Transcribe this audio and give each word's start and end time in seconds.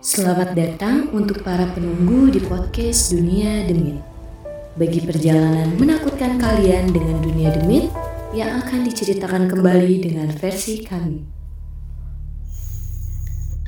Selamat 0.00 0.56
datang 0.56 1.12
untuk 1.12 1.44
para 1.44 1.68
penunggu 1.68 2.32
di 2.32 2.40
podcast 2.40 3.12
Dunia 3.12 3.68
Demit. 3.68 4.00
Bagi 4.80 5.04
perjalanan 5.04 5.76
menakutkan 5.76 6.40
kalian 6.40 6.96
dengan 6.96 7.20
dunia 7.20 7.52
demit 7.52 7.92
yang 8.32 8.64
akan 8.64 8.88
diceritakan 8.88 9.52
kembali 9.52 10.00
dengan 10.00 10.32
versi 10.32 10.80
kami. 10.80 11.28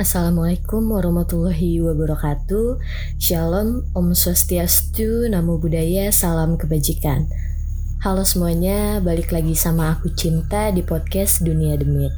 Assalamualaikum 0.01 0.81
warahmatullahi 0.81 1.85
wabarakatuh 1.85 2.81
Shalom, 3.21 3.85
Om 3.93 4.17
Swastiastu, 4.17 5.29
Namo 5.29 5.61
Buddhaya, 5.61 6.09
Salam 6.09 6.57
Kebajikan 6.57 7.29
Halo 8.05 8.21
semuanya, 8.21 9.01
balik 9.01 9.33
lagi 9.33 9.57
sama 9.57 9.97
aku 9.97 10.13
Cinta 10.13 10.69
di 10.69 10.85
podcast 10.85 11.41
Dunia 11.41 11.73
Demit 11.73 12.13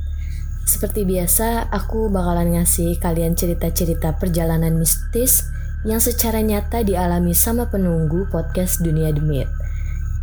Seperti 0.67 1.07
biasa, 1.07 1.71
aku 1.71 2.11
bakalan 2.11 2.59
ngasih 2.59 2.99
kalian 2.99 3.39
cerita-cerita 3.39 4.19
perjalanan 4.19 4.75
mistis 4.83 5.47
yang 5.87 6.03
secara 6.03 6.43
nyata 6.43 6.83
dialami 6.83 7.39
sama 7.39 7.71
penunggu 7.71 8.27
podcast 8.35 8.83
Dunia 8.83 9.15
Demit 9.15 9.47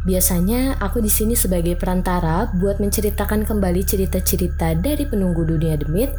Biasanya 0.04 0.84
aku 0.84 1.00
di 1.00 1.08
sini 1.08 1.32
sebagai 1.32 1.80
perantara 1.80 2.52
buat 2.59 2.84
menceritakan 2.84 3.48
kembali 3.48 3.88
cerita-cerita 3.88 4.76
dari 4.76 5.08
penunggu 5.08 5.48
dunia 5.48 5.80
demit 5.80 6.12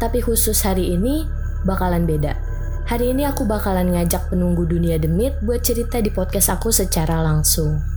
tapi 0.00 0.24
khusus 0.24 0.56
hari 0.64 0.96
ini 0.96 1.28
bakalan 1.68 2.08
beda. 2.08 2.32
Hari 2.88 3.12
ini 3.12 3.28
aku 3.28 3.44
bakalan 3.44 3.92
ngajak 3.92 4.32
penunggu 4.32 4.64
dunia 4.64 4.96
demit 4.96 5.36
buat 5.44 5.60
cerita 5.60 6.00
di 6.00 6.08
podcast 6.08 6.48
aku 6.48 6.72
secara 6.72 7.20
langsung. 7.20 7.95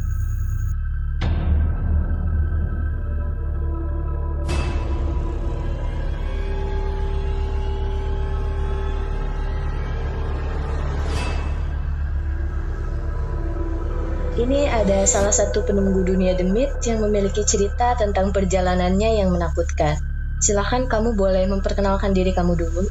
Ini 14.39 14.71
ada 14.71 15.03
salah 15.03 15.35
satu 15.35 15.67
penunggu 15.67 16.07
dunia 16.07 16.31
demit 16.31 16.71
yang 16.87 17.03
memiliki 17.03 17.43
cerita 17.43 17.99
tentang 17.99 18.31
perjalanannya 18.31 19.19
yang 19.19 19.35
menakutkan. 19.35 19.99
Silahkan 20.39 20.87
kamu 20.87 21.19
boleh 21.19 21.43
memperkenalkan 21.51 22.15
diri 22.15 22.31
kamu 22.31 22.55
dulu. 22.55 22.87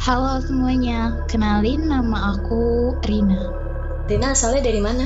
Halo 0.00 0.40
semuanya, 0.40 1.20
kenalin 1.28 1.84
nama 1.84 2.32
aku 2.32 2.96
Rina. 3.04 3.44
Rina 4.08 4.32
asalnya 4.32 4.64
dari 4.64 4.80
mana? 4.80 5.04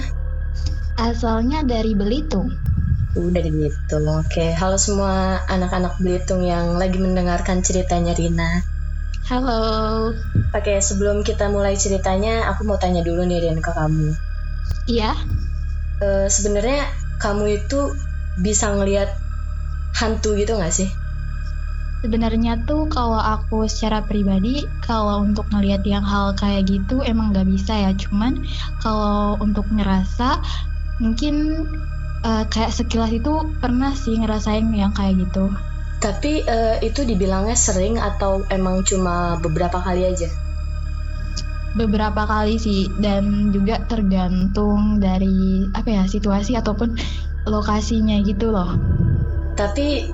Asalnya 0.95 1.67
dari 1.67 1.99
Belitung. 1.99 2.55
Uh, 3.19 3.27
dari 3.35 3.51
Belitung, 3.51 4.07
oke. 4.07 4.55
Halo 4.55 4.79
semua 4.79 5.43
anak-anak 5.51 5.99
Belitung 5.99 6.47
yang 6.47 6.79
lagi 6.79 7.03
mendengarkan 7.03 7.67
ceritanya 7.67 8.15
Rina. 8.15 8.63
Halo. 9.27 10.15
Oke, 10.55 10.79
sebelum 10.79 11.27
kita 11.27 11.51
mulai 11.51 11.75
ceritanya, 11.75 12.47
aku 12.47 12.63
mau 12.63 12.79
tanya 12.79 13.03
dulu 13.03 13.27
nih 13.27 13.43
Rina 13.43 13.59
ke 13.59 13.75
kamu. 13.75 14.26
Iya. 14.87 15.11
Uh, 15.99 16.29
Sebenarnya 16.29 16.87
kamu 17.19 17.65
itu 17.65 17.97
bisa 18.37 18.71
ngelihat 18.77 19.11
hantu 19.97 20.37
gitu 20.37 20.55
nggak 20.61 20.75
sih? 20.75 20.91
Sebenarnya 22.05 22.63
tuh 22.69 22.87
kalau 22.93 23.19
aku 23.19 23.67
secara 23.67 24.05
pribadi 24.05 24.71
kalau 24.79 25.27
untuk 25.27 25.51
ngelihat 25.51 25.83
yang 25.83 26.05
hal 26.07 26.37
kayak 26.39 26.69
gitu 26.69 27.03
emang 27.03 27.33
nggak 27.35 27.49
bisa 27.49 27.75
ya. 27.75 27.91
Cuman 27.97 28.37
kalau 28.79 29.41
untuk 29.43 29.67
ngerasa 29.73 30.39
mungkin 31.03 31.67
uh, 32.23 32.45
kayak 32.47 32.71
sekilas 32.77 33.11
itu 33.11 33.59
pernah 33.59 33.91
sih 33.97 34.21
ngerasain 34.21 34.69
yang 34.71 34.93
kayak 34.95 35.27
gitu. 35.27 35.51
Tapi 35.97 36.45
uh, 36.45 36.77
itu 36.85 37.03
dibilangnya 37.09 37.57
sering 37.57 37.97
atau 37.97 38.45
emang 38.53 38.85
cuma 38.85 39.41
beberapa 39.41 39.81
kali 39.81 40.05
aja? 40.07 40.29
Beberapa 41.77 42.25
kali 42.25 42.57
sih 42.57 42.89
dan 42.99 43.53
juga 43.53 43.85
tergantung 43.85 44.97
dari 44.97 45.69
apa 45.77 45.89
ya 45.93 46.05
situasi 46.09 46.57
ataupun 46.57 46.97
lokasinya 47.45 48.17
gitu 48.25 48.49
loh. 48.51 48.81
Tapi 49.55 50.11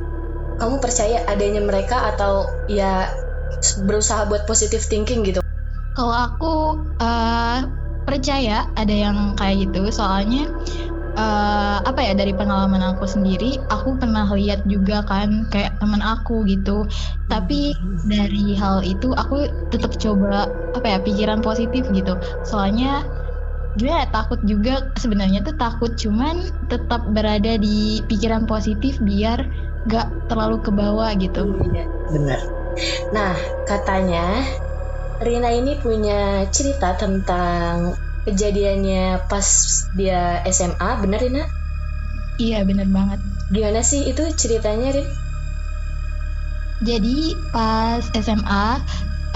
kamu 0.58 0.82
percaya 0.82 1.22
adanya 1.30 1.62
mereka 1.62 2.12
atau 2.12 2.50
ya 2.66 3.08
berusaha 3.86 4.26
buat 4.26 4.44
positive 4.44 4.82
thinking 4.82 5.22
gitu? 5.22 5.40
Kalau 5.94 6.14
aku 6.14 6.54
uh, 6.98 7.58
percaya 8.02 8.66
ada 8.74 8.94
yang 8.94 9.38
kayak 9.38 9.70
gitu, 9.70 9.86
soalnya 9.94 10.50
uh, 11.16 11.78
apa 11.84 12.00
ya 12.00 12.12
dari 12.16 12.32
pengalaman 12.32 12.80
aku 12.94 13.04
sendiri, 13.04 13.60
aku 13.68 13.96
pernah 14.00 14.28
lihat 14.32 14.64
juga 14.68 15.04
kan 15.04 15.48
kayak 15.52 15.76
teman 15.80 16.00
aku 16.00 16.44
gitu. 16.48 16.88
Tapi 17.28 17.76
dari 18.08 18.56
hal 18.56 18.84
itu 18.84 19.12
aku 19.16 19.48
tetap 19.72 19.96
coba 19.96 20.48
apa 20.76 20.86
ya 20.86 20.98
pikiran 21.00 21.40
positif 21.40 21.84
gitu. 21.92 22.16
Soalnya 22.44 23.04
ya, 23.80 24.04
takut 24.12 24.40
juga 24.44 24.92
sebenarnya 25.00 25.40
tuh 25.44 25.56
takut 25.56 25.92
cuman 25.96 26.44
tetap 26.68 27.08
berada 27.08 27.56
di 27.56 28.04
pikiran 28.04 28.44
positif 28.44 29.00
biar 29.00 29.48
gak 29.88 30.30
terlalu 30.30 30.60
ke 30.62 30.70
bawah 30.70 31.10
gitu. 31.18 31.56
Iya, 31.72 31.84
benar. 32.12 32.40
Nah, 33.12 33.34
katanya 33.66 34.40
Rina 35.22 35.50
ini 35.54 35.78
punya 35.78 36.46
cerita 36.50 36.98
tentang 36.98 37.94
kejadiannya 38.24 39.26
pas 39.26 39.46
dia 39.94 40.42
SMA, 40.48 40.90
benar 41.02 41.20
Rina? 41.22 41.44
Iya, 42.40 42.64
benar 42.64 42.88
banget. 42.88 43.20
Gimana 43.52 43.80
sih 43.84 44.08
itu 44.08 44.24
ceritanya, 44.34 44.94
Rin? 44.96 45.08
Jadi 46.82 47.38
pas 47.54 48.02
SMA 48.10 48.82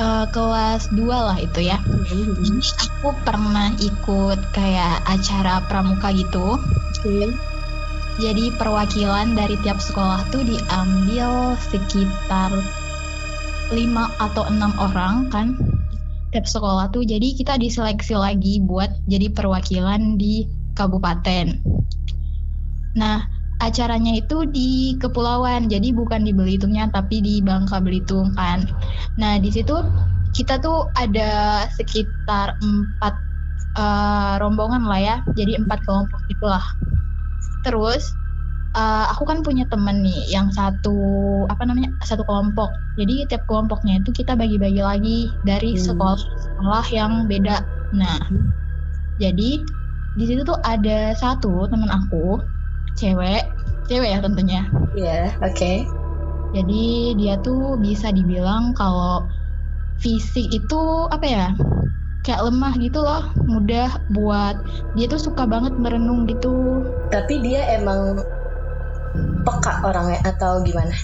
uh, 0.03 0.27
kelas 0.35 0.91
2 0.91 1.07
lah 1.07 1.39
itu 1.39 1.61
ya. 1.63 1.79
Jadi 2.11 2.59
aku 2.83 3.15
pernah 3.23 3.71
ikut 3.79 4.41
kayak 4.51 5.07
acara 5.07 5.63
pramuka 5.71 6.11
gitu. 6.11 6.59
Okay. 6.99 7.31
Jadi 8.17 8.49
perwakilan 8.57 9.37
dari 9.37 9.61
tiap 9.61 9.77
sekolah 9.77 10.25
tuh 10.33 10.41
diambil 10.43 11.53
sekitar 11.69 12.51
5 13.71 13.77
atau 14.17 14.45
6 14.49 14.57
orang 14.81 15.29
kan 15.29 15.53
tiap 16.35 16.47
sekolah 16.47 16.91
tuh 16.91 17.07
jadi 17.07 17.35
kita 17.37 17.59
diseleksi 17.61 18.19
lagi 18.19 18.59
buat 18.63 18.91
jadi 19.07 19.31
perwakilan 19.31 20.19
di 20.19 20.47
kabupaten. 20.75 21.63
Nah, 22.97 23.25
acaranya 23.63 24.17
itu 24.17 24.45
di 24.49 24.97
kepulauan, 25.01 25.69
jadi 25.69 25.93
bukan 25.93 26.25
di 26.25 26.33
Belitungnya 26.33 26.89
tapi 26.93 27.21
di 27.25 27.41
Bangka 27.41 27.81
Belitung 27.81 28.33
kan. 28.37 28.69
Nah, 29.17 29.41
di 29.41 29.49
situ 29.53 29.77
kita 30.37 30.61
tuh 30.61 30.93
ada 30.97 31.65
sekitar 31.73 32.61
empat 32.61 33.15
uh, 33.81 34.37
rombongan 34.43 34.85
lah 34.85 35.01
ya, 35.01 35.17
jadi 35.33 35.61
empat 35.63 35.85
kelompok 35.85 36.21
itulah 36.29 36.65
terus 37.67 38.15
uh, 38.77 39.05
aku 39.11 39.25
kan 39.25 39.41
punya 39.41 39.65
temen 39.67 40.05
nih 40.05 40.29
yang 40.29 40.53
satu 40.53 40.95
apa 41.49 41.65
namanya 41.65 41.91
satu 42.05 42.23
kelompok 42.23 42.69
jadi 43.01 43.27
tiap 43.27 43.49
kelompoknya 43.49 44.05
itu 44.05 44.13
kita 44.13 44.37
bagi-bagi 44.37 44.85
lagi 44.85 45.19
dari 45.43 45.75
hmm. 45.75 45.83
sekolah-sekolah 45.83 46.87
yang 46.93 47.25
beda 47.27 47.65
nah 47.97 48.21
hmm. 48.29 48.53
jadi 49.19 49.65
di 50.17 50.25
situ 50.25 50.45
tuh 50.45 50.61
ada 50.63 51.17
satu 51.17 51.67
temen 51.73 51.89
aku 51.89 52.41
cewek 52.95 53.49
cewek 53.89 54.13
ya 54.13 54.19
tentunya 54.21 54.63
iya 54.95 55.33
yeah, 55.33 55.45
oke 55.45 55.57
okay. 55.57 55.89
jadi 56.53 57.17
dia 57.17 57.35
tuh 57.41 57.81
bisa 57.81 58.13
dibilang 58.13 58.77
kalau 58.77 59.25
fisik 59.97 60.53
itu 60.53 61.09
apa 61.09 61.25
ya 61.25 61.47
kayak 62.27 62.43
lemah 62.43 62.75
gitu 62.83 63.01
loh 63.01 63.31
mudah 63.47 64.03
buat 64.11 64.59
dia 64.99 65.07
tuh 65.07 65.31
suka 65.31 65.47
banget 65.47 65.79
merenung 65.79 66.27
gitu 66.27 66.83
tapi 67.15 67.39
dia 67.39 67.63
emang 67.79 68.19
peka 69.45 69.73
orangnya 69.87 70.21
atau 70.27 70.63
gimana 70.63 70.95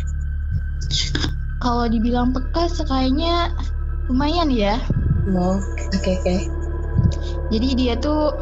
kalau 1.62 1.86
dibilang 1.86 2.34
peka 2.34 2.68
sekayaknya 2.68 3.54
lumayan 4.10 4.50
ya 4.50 4.76
oh 5.32 5.58
oke 5.58 5.94
okay, 5.94 6.18
oke 6.18 6.24
okay. 6.26 6.38
jadi 7.54 7.68
dia 7.78 7.94
tuh 8.00 8.34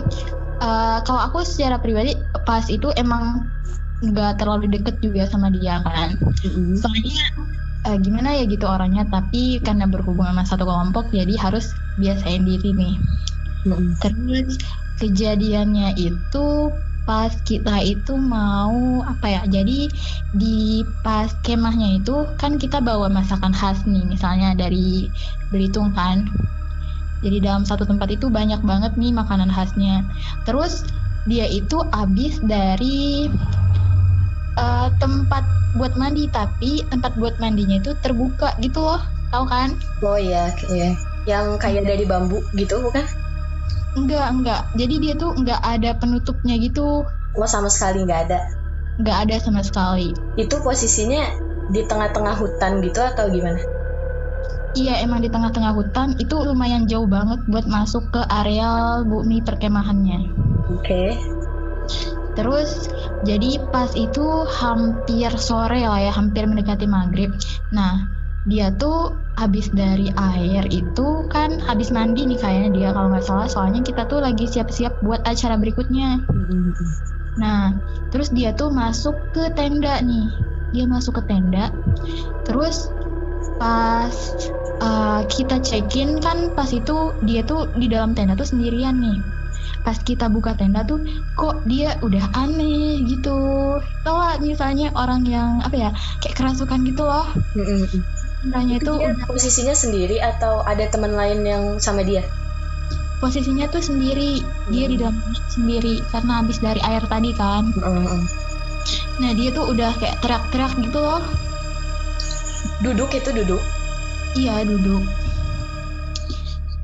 uh, 0.65 0.99
kalau 1.05 1.21
aku 1.29 1.45
secara 1.45 1.77
pribadi 1.77 2.17
pas 2.49 2.65
itu 2.71 2.89
emang 2.97 3.45
nggak 4.00 4.41
terlalu 4.41 4.73
deket 4.73 4.97
juga 5.05 5.29
sama 5.29 5.53
dia 5.53 5.85
kan 5.85 6.17
mm-hmm. 6.17 6.81
soalnya 6.81 7.25
uh, 7.85 7.97
gimana 8.00 8.37
ya 8.37 8.45
gitu 8.49 8.65
orangnya 8.65 9.05
tapi 9.09 9.61
karena 9.61 9.85
berhubungan 9.89 10.37
sama 10.37 10.45
satu 10.45 10.65
kelompok 10.65 11.09
jadi 11.12 11.37
harus 11.37 11.73
biasain 12.00 12.45
diri 12.45 12.73
nih 12.73 12.95
hmm. 13.69 14.00
terus 14.00 14.61
kejadiannya 15.00 15.97
itu 15.97 16.47
pas 17.08 17.32
kita 17.43 17.81
itu 17.82 18.14
mau 18.14 19.02
apa 19.02 19.26
ya 19.26 19.43
jadi 19.49 19.88
di 20.37 20.85
pas 21.00 21.32
kemahnya 21.43 21.99
itu 21.99 22.29
kan 22.37 22.61
kita 22.61 22.79
bawa 22.79 23.08
masakan 23.08 23.50
khas 23.50 23.82
nih 23.88 24.05
misalnya 24.06 24.52
dari 24.55 25.08
Belitung 25.50 25.91
kan. 25.93 26.31
Jadi 27.20 27.44
dalam 27.44 27.69
satu 27.69 27.85
tempat 27.85 28.08
itu 28.08 28.32
banyak 28.32 28.64
banget 28.64 28.97
nih 28.97 29.12
makanan 29.12 29.52
khasnya. 29.52 30.06
Terus 30.49 30.87
dia 31.29 31.44
itu 31.44 31.85
habis 31.93 32.41
dari 32.41 33.29
uh, 34.56 34.88
tempat 34.97 35.44
buat 35.76 35.94
mandi 36.00 36.26
tapi 36.32 36.81
tempat 36.88 37.14
buat 37.20 37.37
mandinya 37.38 37.76
itu 37.79 37.93
terbuka 38.00 38.56
gitu 38.64 38.81
loh 38.81 39.02
tahu 39.31 39.44
kan? 39.47 39.76
Oh 40.00 40.17
iya 40.17 40.49
iya. 40.73 40.97
Yang 41.29 41.61
kayak 41.61 41.85
dari 41.85 42.05
bambu 42.08 42.41
gitu 42.56 42.81
bukan 42.81 43.05
enggak 43.99 44.29
enggak 44.31 44.61
jadi 44.79 44.95
dia 45.03 45.15
tuh 45.19 45.35
enggak 45.35 45.61
ada 45.63 45.91
penutupnya 45.99 46.55
gitu 46.63 47.05
oh 47.09 47.49
sama 47.49 47.67
sekali 47.67 48.07
enggak 48.07 48.31
ada 48.31 48.39
enggak 49.01 49.19
ada 49.27 49.37
sama 49.43 49.63
sekali 49.67 50.15
itu 50.39 50.55
posisinya 50.63 51.25
di 51.71 51.87
tengah-tengah 51.87 52.35
hutan 52.39 52.83
gitu 52.83 53.01
atau 53.03 53.31
gimana 53.31 53.63
Iya 54.71 55.03
emang 55.03 55.19
di 55.19 55.27
tengah-tengah 55.27 55.75
hutan 55.75 56.15
itu 56.23 56.47
lumayan 56.47 56.87
jauh 56.87 57.11
banget 57.11 57.43
buat 57.51 57.67
masuk 57.67 58.15
ke 58.15 58.23
areal 58.31 59.03
bumi 59.03 59.43
perkemahannya. 59.43 60.31
Oke. 60.71 60.79
Okay. 60.87 61.09
Terus 62.39 62.87
jadi 63.27 63.59
pas 63.75 63.91
itu 63.99 64.47
hampir 64.47 65.35
sore 65.43 65.83
lah 65.83 65.99
ya, 65.99 66.15
hampir 66.15 66.47
mendekati 66.47 66.87
maghrib. 66.87 67.35
Nah 67.75 68.07
dia 68.49 68.73
tuh 68.73 69.21
habis 69.37 69.69
dari 69.69 70.09
air 70.17 70.65
itu 70.73 71.29
kan 71.29 71.61
habis 71.61 71.93
mandi 71.93 72.25
nih 72.25 72.41
kayaknya 72.41 72.71
dia 72.73 72.89
kalau 72.97 73.13
nggak 73.13 73.25
salah 73.25 73.49
soalnya 73.49 73.85
kita 73.85 74.09
tuh 74.09 74.25
lagi 74.25 74.49
siap-siap 74.49 75.05
buat 75.05 75.21
acara 75.29 75.61
berikutnya. 75.61 76.25
Nah 77.37 77.77
terus 78.09 78.33
dia 78.33 78.57
tuh 78.57 78.73
masuk 78.73 79.17
ke 79.37 79.53
tenda 79.53 80.01
nih. 80.01 80.29
Dia 80.73 80.89
masuk 80.89 81.21
ke 81.21 81.23
tenda. 81.29 81.69
Terus 82.49 82.89
pas 83.61 84.15
uh, 84.81 85.21
kita 85.29 85.61
check-in 85.61 86.17
kan 86.25 86.57
pas 86.57 86.73
itu 86.73 87.13
dia 87.29 87.45
tuh 87.45 87.69
di 87.77 87.93
dalam 87.93 88.17
tenda 88.17 88.33
tuh 88.33 88.49
sendirian 88.49 88.97
nih 88.97 89.21
pas 89.81 89.97
kita 89.97 90.29
buka 90.29 90.53
tenda 90.57 90.85
tuh 90.85 91.01
kok 91.37 91.65
dia 91.65 91.97
udah 92.05 92.25
aneh 92.37 93.01
gitu 93.09 93.37
tau 94.05 94.21
misalnya 94.41 94.93
orang 94.93 95.25
yang 95.25 95.61
apa 95.65 95.77
ya 95.77 95.91
kayak 96.21 96.37
kerasukan 96.37 96.85
gitu 96.85 97.05
loh 97.05 97.29
tendanya 98.41 98.77
itu, 98.81 98.93
itu 98.93 98.93
udah... 98.97 99.27
posisinya 99.29 99.75
sendiri 99.77 100.17
atau 100.21 100.65
ada 100.65 100.85
teman 100.89 101.13
lain 101.13 101.41
yang 101.45 101.65
sama 101.79 102.05
dia 102.05 102.25
posisinya 103.21 103.69
tuh 103.69 103.85
sendiri 103.85 104.41
dia 104.73 104.87
di 104.89 104.97
dalam 104.97 105.21
sendiri 105.53 106.01
karena 106.09 106.41
habis 106.41 106.57
dari 106.61 106.81
air 106.81 107.05
tadi 107.05 107.31
kan 107.37 107.69
nah 109.21 109.31
dia 109.37 109.53
tuh 109.53 109.69
udah 109.77 109.93
kayak 110.01 110.17
teriak-teriak 110.25 110.73
gitu 110.81 110.99
loh 110.99 111.21
Duduk 112.81 113.13
itu 113.13 113.29
duduk? 113.37 113.63
Iya 114.41 114.65
duduk. 114.65 115.05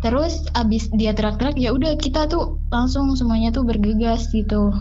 Terus 0.05 0.45
abis 0.53 0.93
dia 0.93 1.17
teriak-teriak 1.17 1.57
ya 1.57 1.73
udah 1.73 1.97
kita 1.97 2.29
tuh 2.29 2.61
langsung 2.69 3.17
semuanya 3.17 3.49
tuh 3.49 3.65
bergegas 3.65 4.29
gitu. 4.29 4.77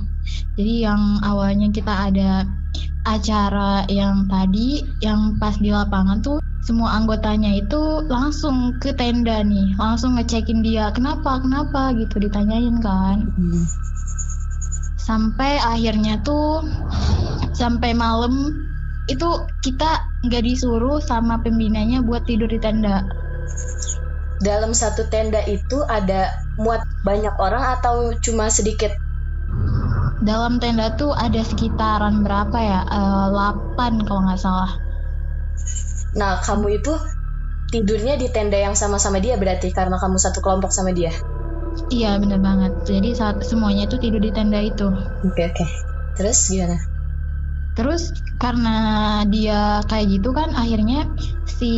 Jadi 0.59 0.83
yang 0.83 1.23
awalnya 1.23 1.71
kita 1.71 2.11
ada 2.11 2.43
acara 3.07 3.87
yang 3.87 4.27
tadi 4.27 4.83
yang 4.99 5.39
pas 5.39 5.55
di 5.55 5.71
lapangan 5.71 6.19
tuh 6.19 6.43
semua 6.65 6.97
anggotanya 6.97 7.53
itu 7.61 8.01
langsung 8.09 8.81
ke 8.81 8.89
tenda 8.97 9.45
nih, 9.45 9.77
langsung 9.77 10.17
ngecekin 10.17 10.65
dia 10.65 10.89
kenapa 10.89 11.37
kenapa 11.37 11.93
gitu 11.93 12.17
ditanyain 12.17 12.81
kan. 12.81 13.29
Hmm. 13.37 13.63
Sampai 14.97 15.61
akhirnya 15.61 16.25
tuh 16.25 16.65
sampai 17.53 17.93
malam 17.93 18.65
itu 19.05 19.45
kita 19.61 20.09
nggak 20.25 20.41
disuruh 20.41 20.97
sama 20.97 21.37
pembinanya 21.45 22.01
buat 22.01 22.25
tidur 22.25 22.49
di 22.49 22.57
tenda. 22.57 23.05
Dalam 24.41 24.73
satu 24.73 25.05
tenda 25.13 25.45
itu 25.45 25.85
ada 25.85 26.33
muat 26.57 26.81
banyak 27.05 27.37
orang 27.37 27.77
atau 27.77 28.17
cuma 28.25 28.49
sedikit? 28.49 28.89
Dalam 30.25 30.57
tenda 30.57 30.97
tuh 30.97 31.13
ada 31.13 31.45
sekitaran 31.45 32.25
berapa 32.25 32.57
ya? 32.57 32.81
Uh, 32.89 33.29
eh, 33.29 33.53
8 33.77 34.09
kalau 34.09 34.25
nggak 34.25 34.41
salah. 34.41 34.81
Nah, 36.15 36.39
kamu 36.39 36.79
itu 36.79 36.93
tidurnya 37.69 38.15
di 38.15 38.31
tenda 38.31 38.55
yang 38.55 38.73
sama-sama 38.73 39.19
dia 39.19 39.35
berarti 39.35 39.75
karena 39.75 39.99
kamu 39.99 40.15
satu 40.15 40.39
kelompok 40.39 40.71
sama 40.71 40.95
dia? 40.95 41.11
Iya, 41.91 42.15
bener 42.23 42.39
banget. 42.39 42.71
Jadi 42.87 43.11
saat 43.13 43.43
semuanya 43.43 43.85
itu 43.91 43.99
tidur 43.99 44.23
di 44.23 44.31
tenda 44.31 44.63
itu. 44.63 44.87
Oke, 44.87 45.35
okay, 45.35 45.45
oke. 45.51 45.55
Okay. 45.59 45.69
Terus 46.15 46.39
gimana? 46.47 46.77
Terus 47.75 48.15
karena 48.39 48.77
dia 49.27 49.83
kayak 49.83 50.07
gitu 50.07 50.31
kan 50.31 50.55
akhirnya 50.55 51.11
si 51.43 51.75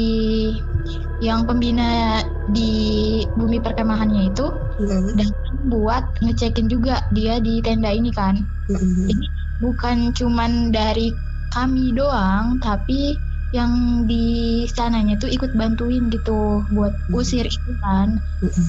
yang 1.18 1.50
pembina 1.50 2.22
di 2.54 3.26
bumi 3.34 3.58
perkemahannya 3.58 4.30
itu 4.30 4.46
mm-hmm. 4.78 5.18
datang 5.18 5.58
buat 5.74 6.06
ngecekin 6.22 6.70
juga 6.70 7.02
dia 7.10 7.42
di 7.42 7.58
tenda 7.66 7.90
ini 7.90 8.14
kan. 8.14 8.46
Mm-hmm. 8.70 9.06
Jadi 9.10 9.26
bukan 9.58 9.98
cuman 10.14 10.70
dari 10.70 11.10
kami 11.50 11.98
doang 11.98 12.62
tapi 12.62 13.18
yang 13.56 14.04
di 14.04 14.68
sananya 14.68 15.16
tuh 15.16 15.32
ikut 15.32 15.56
bantuin 15.56 16.12
gitu 16.12 16.68
buat 16.72 16.92
mm-hmm. 16.92 17.16
usir 17.16 17.46
itu 17.48 17.72
kan. 17.80 18.20
Mm-hmm. 18.44 18.66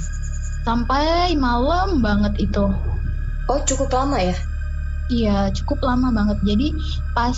Sampai 0.63 1.35
malam 1.35 1.99
banget 2.05 2.51
itu. 2.51 2.71
Oh, 3.49 3.61
cukup 3.65 3.91
lama 3.91 4.21
ya? 4.21 4.37
Iya, 5.09 5.39
cukup 5.57 5.83
lama 5.83 6.13
banget. 6.13 6.39
Jadi 6.45 6.77
pas 7.17 7.35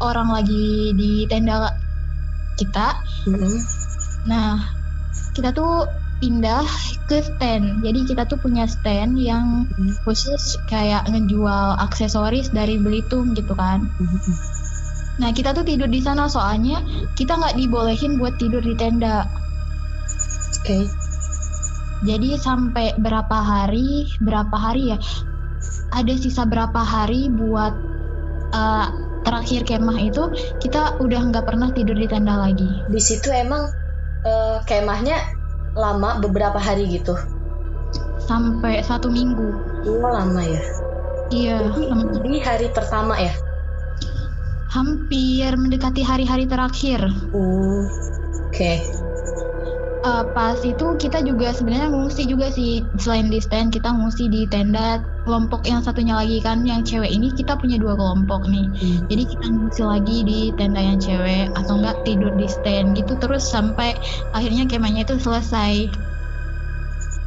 orang 0.00 0.32
lagi 0.32 0.96
di 0.96 1.28
tenda 1.28 1.76
kita, 2.56 2.96
mm-hmm. 3.28 3.56
nah 4.24 4.56
kita 5.36 5.52
tuh 5.52 5.84
pindah 6.20 6.64
ke 7.08 7.20
stand. 7.24 7.84
Jadi 7.84 8.08
kita 8.08 8.24
tuh 8.24 8.40
punya 8.40 8.64
stand 8.68 9.20
yang 9.20 9.68
mm-hmm. 9.68 10.00
khusus 10.04 10.56
kayak 10.66 11.06
ngejual 11.08 11.76
aksesoris 11.80 12.50
dari 12.50 12.80
Belitung 12.80 13.36
gitu 13.36 13.52
kan. 13.52 13.86
Mm-hmm. 14.00 14.49
Nah 15.20 15.30
kita 15.36 15.52
tuh 15.52 15.62
tidur 15.62 15.86
di 15.86 16.00
sana 16.00 16.26
soalnya 16.26 16.80
kita 17.14 17.36
nggak 17.36 17.60
dibolehin 17.60 18.16
buat 18.16 18.40
tidur 18.40 18.64
di 18.64 18.72
tenda. 18.74 19.28
Oke. 20.60 20.64
Okay. 20.64 20.84
Jadi 22.00 22.40
sampai 22.40 22.96
berapa 22.96 23.36
hari, 23.44 24.08
berapa 24.24 24.56
hari 24.56 24.96
ya? 24.96 24.98
ada 25.90 26.14
sisa 26.14 26.46
berapa 26.46 26.80
hari 26.80 27.28
buat 27.30 27.74
uh, 28.54 28.86
terakhir 29.26 29.66
kemah 29.66 29.98
itu 30.00 30.32
kita 30.62 30.96
udah 31.02 31.20
nggak 31.30 31.44
pernah 31.44 31.68
tidur 31.74 31.98
di 31.98 32.06
tenda 32.08 32.38
lagi. 32.38 32.66
Di 32.88 33.00
situ 33.02 33.28
emang 33.30 33.68
uh, 34.24 34.62
kemahnya 34.64 35.18
lama 35.74 36.22
beberapa 36.22 36.58
hari 36.58 36.88
gitu. 36.90 37.14
Sampai 38.22 38.80
satu 38.86 39.10
minggu. 39.10 39.48
Oh 39.86 40.10
lama 40.10 40.42
ya. 40.42 40.62
Iya. 41.30 41.58
Jadi, 41.74 42.26
di 42.26 42.40
hari 42.42 42.66
pertama 42.70 43.18
ya. 43.18 43.34
Hampir 44.70 45.50
mendekati 45.58 46.06
hari-hari 46.06 46.46
terakhir. 46.46 47.02
Oh, 47.34 47.84
Oke. 48.48 48.78
Okay 48.78 48.78
uh, 50.04 50.24
pas 50.32 50.58
itu 50.64 50.96
kita 50.96 51.20
juga 51.24 51.52
sebenarnya 51.52 51.92
ngungsi 51.92 52.22
juga 52.28 52.48
sih 52.52 52.84
selain 52.96 53.28
di 53.28 53.40
stand 53.40 53.72
kita 53.72 53.92
ngungsi 53.92 54.28
di 54.28 54.48
tenda 54.48 55.04
kelompok 55.24 55.68
yang 55.68 55.84
satunya 55.84 56.16
lagi 56.16 56.40
kan 56.40 56.64
yang 56.64 56.80
cewek 56.80 57.12
ini 57.12 57.28
kita 57.32 57.56
punya 57.56 57.76
dua 57.76 57.94
kelompok 57.96 58.48
nih 58.48 58.66
hmm. 58.66 59.06
jadi 59.12 59.22
kita 59.28 59.46
ngungsi 59.52 59.82
lagi 59.84 60.16
di 60.24 60.40
tenda 60.56 60.80
yang 60.80 60.98
cewek 60.98 61.52
atau 61.56 61.74
enggak 61.76 61.96
tidur 62.08 62.32
di 62.36 62.48
stand 62.48 62.96
gitu 62.96 63.12
terus 63.20 63.44
sampai 63.44 63.96
akhirnya 64.32 64.64
kemahnya 64.64 65.04
itu 65.04 65.20
selesai 65.20 65.92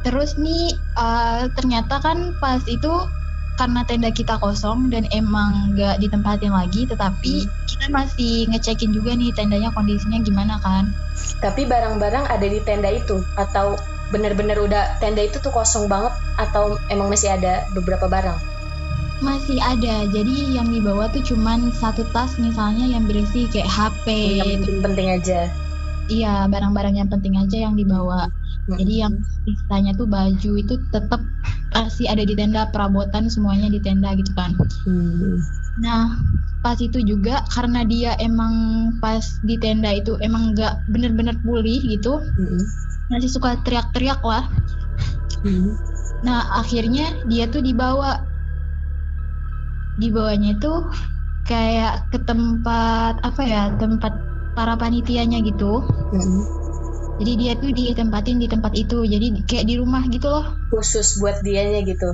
terus 0.04 0.36
nih 0.36 0.76
uh, 1.00 1.48
ternyata 1.56 1.96
kan 2.02 2.36
pas 2.42 2.60
itu 2.68 2.92
karena 3.54 3.86
tenda 3.86 4.10
kita 4.10 4.34
kosong 4.42 4.90
dan 4.90 5.06
emang 5.14 5.74
nggak 5.78 6.02
ditempatin 6.02 6.50
lagi 6.50 6.90
tetapi 6.90 7.46
hmm. 7.46 7.50
kita 7.70 7.86
masih 7.90 8.34
ngecekin 8.50 8.90
juga 8.90 9.14
nih 9.14 9.30
tendanya 9.30 9.70
kondisinya 9.70 10.18
gimana 10.22 10.58
kan. 10.58 10.90
Tapi 11.38 11.62
barang-barang 11.66 12.26
ada 12.26 12.46
di 12.46 12.58
tenda 12.66 12.90
itu 12.90 13.22
atau 13.38 13.78
bener-bener 14.10 14.58
udah 14.58 14.98
tenda 14.98 15.22
itu 15.22 15.38
tuh 15.38 15.54
kosong 15.54 15.86
banget 15.86 16.12
atau 16.38 16.76
emang 16.90 17.10
masih 17.10 17.30
ada 17.34 17.66
beberapa 17.72 18.10
barang? 18.10 18.38
Masih 19.22 19.62
ada 19.62 20.04
jadi 20.10 20.58
yang 20.58 20.68
dibawa 20.74 21.06
tuh 21.14 21.22
cuman 21.22 21.70
satu 21.70 22.02
tas 22.10 22.34
misalnya 22.42 22.90
yang 22.90 23.06
berisi 23.06 23.46
kayak 23.54 23.70
HP 23.70 24.06
yang 24.42 24.66
penting-penting 24.66 25.08
aja. 25.14 25.40
Iya 26.10 26.50
barang-barang 26.50 27.00
yang 27.00 27.08
penting 27.08 27.38
aja 27.38 27.70
yang 27.70 27.78
dibawa. 27.78 28.26
Hmm. 28.64 28.80
jadi 28.80 28.94
yang 29.04 29.14
istilahnya 29.44 29.92
tuh 29.92 30.08
baju 30.08 30.50
itu 30.56 30.74
tetap 30.88 31.20
masih 31.74 32.06
ada 32.06 32.22
di 32.22 32.38
tenda 32.38 32.70
perabotan 32.70 33.26
semuanya 33.26 33.66
di 33.66 33.82
tenda 33.82 34.14
gitu 34.14 34.30
kan 34.38 34.54
hmm. 34.86 35.42
nah 35.82 36.22
pas 36.62 36.78
itu 36.78 37.02
juga 37.02 37.42
karena 37.50 37.82
dia 37.82 38.14
emang 38.22 38.54
pas 39.02 39.42
di 39.42 39.58
tenda 39.58 39.90
itu 39.90 40.14
emang 40.22 40.54
nggak 40.54 40.86
bener-bener 40.88 41.34
pulih 41.42 41.82
gitu 41.82 42.22
hmm. 42.22 42.62
masih 43.10 43.28
suka 43.28 43.58
teriak-teriak 43.66 44.22
lah 44.22 44.46
hmm. 45.42 45.74
nah 46.22 46.46
akhirnya 46.62 47.10
dia 47.26 47.50
tuh 47.50 47.60
dibawa 47.60 48.22
dibawanya 49.98 50.54
itu 50.54 50.72
kayak 51.44 52.06
ke 52.14 52.18
tempat 52.22 53.18
apa 53.20 53.42
ya 53.44 53.74
tempat 53.76 54.14
para 54.54 54.78
panitianya 54.78 55.42
gitu 55.42 55.82
hmm 56.14 56.63
jadi 57.14 57.32
dia 57.38 57.52
tuh 57.54 57.70
ditempatin 57.70 58.42
di 58.42 58.48
tempat 58.50 58.72
itu. 58.74 59.06
Jadi 59.06 59.46
kayak 59.46 59.64
di 59.70 59.74
rumah 59.78 60.02
gitu 60.10 60.26
loh. 60.26 60.58
Khusus 60.70 61.22
buat 61.22 61.38
dianya 61.46 61.86
gitu? 61.86 62.10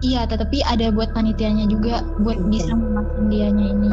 Iya, 0.00 0.24
tetapi 0.30 0.64
ada 0.64 0.88
buat 0.94 1.12
panitianya 1.12 1.68
juga 1.68 2.06
buat 2.16 2.38
bisa 2.48 2.72
memastikan 2.72 3.26
dianya 3.28 3.64
ini. 3.68 3.88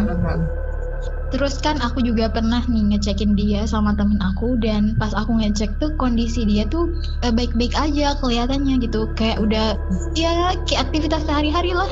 Terus 1.27 1.59
kan 1.59 1.83
aku 1.83 1.99
juga 1.99 2.31
pernah 2.31 2.63
nih 2.63 2.95
ngecekin 2.95 3.35
dia 3.35 3.67
sama 3.67 3.91
temen 3.99 4.15
aku 4.23 4.55
dan 4.63 4.95
pas 4.95 5.11
aku 5.11 5.35
ngecek 5.35 5.75
tuh 5.75 5.91
kondisi 5.99 6.47
dia 6.47 6.63
tuh 6.71 6.87
eh, 7.19 7.33
baik-baik 7.35 7.75
aja 7.75 8.15
kelihatannya 8.15 8.79
gitu. 8.79 9.11
Kayak 9.11 9.43
udah 9.43 9.75
ya 10.15 10.55
kayak 10.63 10.87
aktivitas 10.87 11.27
sehari-hari 11.27 11.75
lah. 11.75 11.89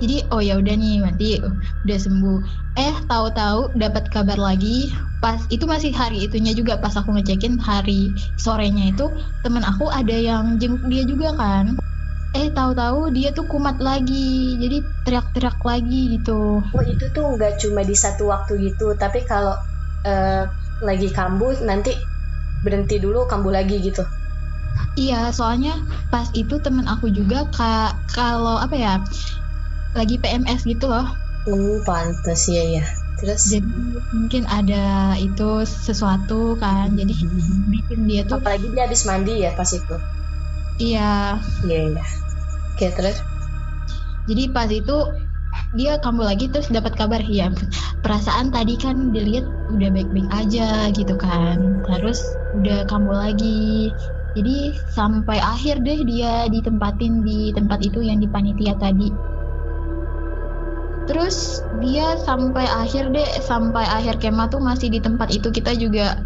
Jadi 0.00 0.28
oh 0.32 0.40
ya 0.44 0.60
udah 0.60 0.74
nih 0.76 0.94
nanti 1.04 1.40
udah 1.84 1.98
sembuh. 1.98 2.38
Eh 2.76 2.94
tahu-tahu 3.08 3.76
dapat 3.76 4.04
kabar 4.12 4.36
lagi 4.36 4.92
pas 5.20 5.40
itu 5.52 5.64
masih 5.68 5.92
hari 5.92 6.24
itunya 6.24 6.56
juga 6.56 6.80
pas 6.80 6.92
aku 6.96 7.12
ngecekin 7.12 7.60
hari 7.60 8.16
sorenya 8.40 8.92
itu 8.92 9.04
temen 9.44 9.60
aku 9.64 9.92
ada 9.92 10.16
yang 10.16 10.56
jenguk 10.60 10.84
dia 10.88 11.04
juga 11.04 11.36
kan. 11.36 11.76
Eh 12.30 12.48
tahu-tahu 12.54 13.10
dia 13.10 13.34
tuh 13.34 13.44
kumat 13.50 13.82
lagi 13.82 14.56
jadi 14.62 14.86
teriak-teriak 15.02 15.58
lagi 15.60 16.00
gitu. 16.20 16.62
Oh 16.62 16.84
itu 16.86 17.04
tuh 17.10 17.36
nggak 17.36 17.58
cuma 17.58 17.82
di 17.82 17.96
satu 17.96 18.30
waktu 18.30 18.70
gitu 18.70 18.94
tapi 18.94 19.26
kalau 19.26 19.56
uh, 20.06 20.44
lagi 20.80 21.08
kambuh 21.10 21.58
nanti 21.66 21.92
berhenti 22.62 23.00
dulu 23.02 23.26
kambuh 23.26 23.52
lagi 23.52 23.82
gitu. 23.82 24.04
Iya 24.94 25.34
soalnya 25.34 25.74
pas 26.08 26.30
itu 26.32 26.62
temen 26.62 26.86
aku 26.86 27.10
juga 27.10 27.46
kak 27.50 28.14
kalau 28.14 28.56
apa 28.62 28.76
ya 28.78 28.94
lagi 29.96 30.16
PMS 30.20 30.66
gitu 30.66 30.86
loh 30.90 31.06
oh 31.48 31.76
pantas 31.86 32.46
ya 32.46 32.62
ya 32.80 32.84
terus 33.20 33.52
jadi 33.52 33.68
mungkin 34.16 34.48
ada 34.48 35.14
itu 35.20 35.64
sesuatu 35.68 36.56
kan 36.56 36.96
jadi 36.96 37.12
hmm. 37.12 37.68
bikin 37.68 38.08
dia 38.08 38.22
tuh 38.24 38.40
apalagi 38.40 38.72
dia 38.72 38.88
habis 38.88 39.04
mandi 39.04 39.44
ya 39.44 39.52
pas 39.52 39.68
itu 39.72 39.96
Iya. 40.80 41.36
Iya, 41.68 41.78
iya. 41.92 42.04
Oke, 42.72 42.88
terus? 42.96 43.20
Jadi 44.24 44.42
pas 44.48 44.70
itu 44.72 44.96
dia 45.76 46.00
kambuh 46.00 46.26
lagi 46.26 46.50
terus 46.50 46.72
dapat 46.72 46.96
kabar 46.98 47.22
ya 47.22 47.50
perasaan 48.02 48.50
tadi 48.50 48.74
kan 48.74 49.14
dilihat 49.14 49.46
udah 49.70 49.90
baik-baik 49.94 50.30
aja 50.34 50.90
gitu 50.90 51.14
kan 51.14 51.82
terus 51.86 52.22
udah 52.58 52.86
kambuh 52.90 53.14
lagi 53.14 53.90
jadi 54.34 54.74
sampai 54.94 55.38
akhir 55.38 55.82
deh 55.82 56.02
dia 56.06 56.46
ditempatin 56.50 57.22
di 57.22 57.54
tempat 57.54 57.82
itu 57.86 58.02
yang 58.02 58.18
di 58.18 58.26
panitia 58.30 58.74
tadi 58.78 59.14
terus 61.08 61.64
dia 61.80 62.16
sampai 62.20 62.66
akhir 62.68 63.12
deh 63.14 63.28
sampai 63.40 63.84
akhir 63.84 64.20
kemah 64.20 64.48
tuh 64.52 64.60
masih 64.60 64.92
di 64.92 65.00
tempat 65.00 65.32
itu. 65.32 65.48
Kita 65.48 65.72
juga 65.76 66.20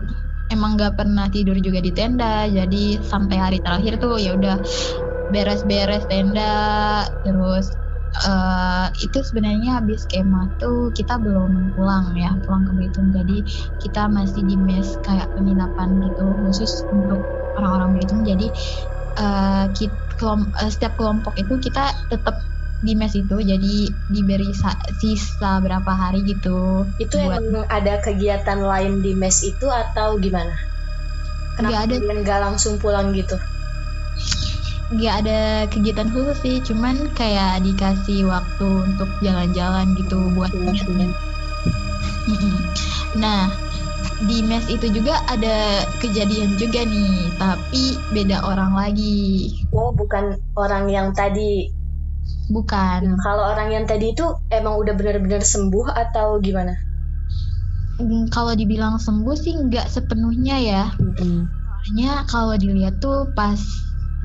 emang 0.52 0.76
gak 0.76 0.98
pernah 0.98 1.26
tidur 1.30 1.56
juga 1.58 1.80
di 1.80 1.92
tenda. 1.94 2.46
Jadi 2.46 3.00
sampai 3.00 3.36
hari 3.38 3.58
terakhir 3.62 3.98
tuh 3.98 4.18
ya 4.20 4.36
udah 4.36 4.60
beres-beres 5.32 6.04
tenda. 6.10 7.06
Terus 7.24 7.72
uh, 8.26 8.86
itu 9.02 9.18
sebenarnya 9.24 9.82
habis 9.82 10.06
kemah 10.06 10.54
tuh 10.62 10.94
kita 10.94 11.18
belum 11.18 11.74
pulang 11.74 12.14
ya 12.14 12.36
pulang 12.44 12.68
ke 12.68 12.72
Belitung. 12.76 13.08
Jadi 13.10 13.42
kita 13.80 14.06
masih 14.06 14.44
di 14.44 14.54
mes 14.58 14.98
kayak 15.02 15.32
penginapan 15.34 16.02
gitu 16.10 16.24
khusus 16.44 16.84
untuk 16.92 17.24
orang-orang 17.58 17.98
Belitung. 17.98 18.22
Jadi 18.22 18.52
uh, 19.18 19.66
kita, 19.74 19.96
kelom, 20.20 20.50
uh, 20.54 20.70
setiap 20.70 20.94
kelompok 20.94 21.34
itu 21.34 21.58
kita 21.58 21.90
tetap 22.10 22.38
di 22.82 22.92
mes 22.98 23.14
itu 23.14 23.36
jadi 23.40 23.74
diberi 24.10 24.50
sisa 24.98 25.62
berapa 25.62 25.88
hari 25.88 26.26
gitu 26.26 26.84
itu 27.00 27.16
buat... 27.16 27.40
emang 27.40 27.64
ada 27.70 28.02
kegiatan 28.02 28.60
lain 28.60 29.00
di 29.00 29.16
mes 29.16 29.40
itu 29.46 29.70
atau 29.70 30.18
gimana? 30.18 30.52
Kenapa 31.54 31.86
ada. 31.86 31.96
nggak 31.96 32.40
langsung 32.42 32.82
pulang 32.82 33.14
gitu? 33.14 33.38
Nggak 34.90 35.14
ada 35.24 35.40
kegiatan 35.70 36.10
khusus 36.10 36.36
sih 36.42 36.56
cuman 36.60 37.14
kayak 37.14 37.62
dikasih 37.62 38.26
waktu 38.26 38.68
untuk 38.90 39.08
jalan-jalan 39.22 39.94
gitu 39.96 40.18
buat 40.34 40.50
mes 40.52 40.82
nah 43.22 43.48
di 44.24 44.40
mes 44.46 44.64
itu 44.70 44.86
juga 44.90 45.20
ada 45.26 45.84
kejadian 46.00 46.56
juga 46.56 46.86
nih 46.86 47.28
tapi 47.36 47.98
beda 48.14 48.46
orang 48.46 48.72
lagi. 48.74 49.52
Oh 49.74 49.90
bukan 49.90 50.38
orang 50.54 50.88
yang 50.88 51.10
tadi 51.12 51.68
Bukan. 52.48 53.16
Kalau 53.24 53.44
orang 53.48 53.72
yang 53.72 53.84
tadi 53.88 54.12
itu 54.12 54.24
emang 54.52 54.76
udah 54.76 54.92
benar-benar 54.92 55.40
sembuh 55.40 55.92
atau 55.92 56.36
gimana? 56.40 56.76
Hmm, 57.94 58.26
kalau 58.28 58.52
dibilang 58.58 58.98
sembuh 58.98 59.36
sih 59.38 59.54
nggak 59.54 59.86
sepenuhnya 59.86 60.56
ya. 60.60 60.84
Mm-hmm. 60.98 61.36
Soalnya 61.48 62.12
kalau 62.26 62.54
dilihat 62.58 62.98
tuh 62.98 63.32
pas 63.32 63.60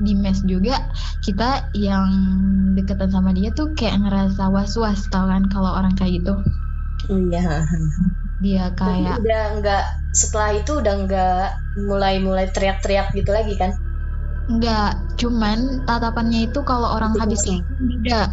di 0.00 0.16
mes 0.16 0.40
juga 0.48 0.88
kita 1.20 1.68
yang 1.76 2.08
deketan 2.72 3.12
sama 3.12 3.36
dia 3.36 3.52
tuh 3.52 3.76
kayak 3.76 4.00
ngerasa 4.00 4.48
was-was 4.48 5.06
tau 5.12 5.28
kan 5.28 5.44
kalau 5.46 5.76
orang 5.76 5.92
kayak 5.94 6.24
gitu. 6.24 6.34
Iya. 7.08 7.68
Dia 8.40 8.72
kayak. 8.72 9.20
Tapi 9.20 9.22
udah 9.28 9.44
nggak 9.60 9.84
setelah 10.10 10.50
itu 10.56 10.72
udah 10.80 10.94
nggak 11.06 11.46
mulai-mulai 11.84 12.48
teriak-teriak 12.50 13.12
gitu 13.14 13.30
lagi 13.30 13.54
kan? 13.60 13.70
Enggak, 14.48 15.02
cuman 15.20 15.84
tatapannya 15.84 16.48
itu 16.48 16.60
kalau 16.64 16.96
orang 16.96 17.12
itu 17.14 17.20
habis 17.20 17.42
beda. 17.76 18.32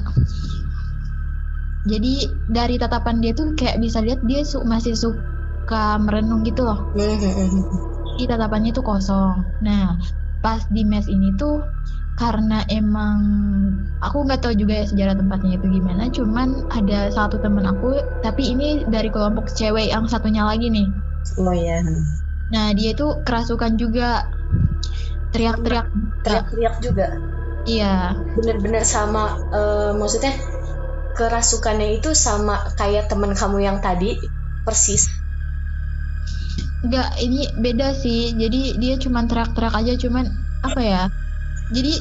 Jadi 1.88 2.14
dari 2.52 2.76
tatapan 2.76 3.24
dia 3.24 3.32
tuh 3.32 3.56
kayak 3.56 3.80
bisa 3.80 4.04
lihat 4.04 4.20
dia 4.24 4.44
su 4.44 4.60
masih 4.64 4.96
suka 4.96 6.00
merenung 6.00 6.44
gitu 6.44 6.68
loh. 6.68 6.92
Jadi 6.96 8.24
tatapannya 8.28 8.72
tuh 8.76 8.84
kosong. 8.84 9.46
Nah, 9.64 9.96
pas 10.44 10.64
di 10.68 10.84
mes 10.84 11.06
ini 11.08 11.36
tuh 11.36 11.64
karena 12.18 12.66
emang 12.74 13.18
aku 14.02 14.26
nggak 14.26 14.42
tahu 14.42 14.58
juga 14.58 14.82
ya 14.82 14.86
sejarah 14.90 15.16
tempatnya 15.22 15.62
itu 15.62 15.70
gimana 15.70 16.10
cuman 16.10 16.66
ada 16.74 17.14
satu 17.14 17.38
temen 17.38 17.62
aku 17.62 17.94
tapi 18.26 18.58
ini 18.58 18.90
dari 18.90 19.14
kelompok 19.14 19.54
cewek 19.54 19.94
yang 19.94 20.10
satunya 20.10 20.42
lagi 20.42 20.74
nih 20.74 20.90
oh 21.38 21.54
ya 21.54 21.78
nah 22.50 22.74
dia 22.74 22.98
itu 22.98 23.22
kerasukan 23.22 23.78
juga 23.78 24.26
teriak-teriak 25.34 25.88
teriak-teriak 26.24 26.76
juga 26.84 27.08
iya 27.68 28.16
bener-bener 28.36 28.84
sama 28.88 29.38
uh, 29.52 29.92
maksudnya 29.96 30.34
kerasukannya 31.18 31.98
itu 31.98 32.14
sama 32.14 32.72
kayak 32.78 33.10
temen 33.10 33.34
kamu 33.34 33.66
yang 33.66 33.78
tadi 33.82 34.22
persis 34.64 35.10
Enggak, 36.78 37.18
ini 37.18 37.50
beda 37.58 37.98
sih. 37.98 38.38
Jadi 38.38 38.78
dia 38.78 39.02
cuma 39.02 39.26
teriak-teriak 39.26 39.74
aja, 39.74 39.94
cuman 39.98 40.30
apa 40.62 40.82
ya? 40.82 41.02
Jadi 41.74 41.94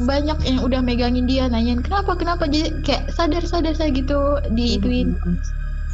banyak 0.00 0.38
yang 0.48 0.60
udah 0.64 0.80
megangin 0.80 1.28
dia 1.28 1.44
nanyain 1.52 1.84
kenapa 1.84 2.16
kenapa 2.16 2.48
jadi 2.48 2.80
kayak 2.80 3.12
sadar 3.12 3.44
sadar 3.44 3.76
saya 3.76 3.92
gitu 3.92 4.40
diituin. 4.48 5.20
Hmm. 5.20 5.36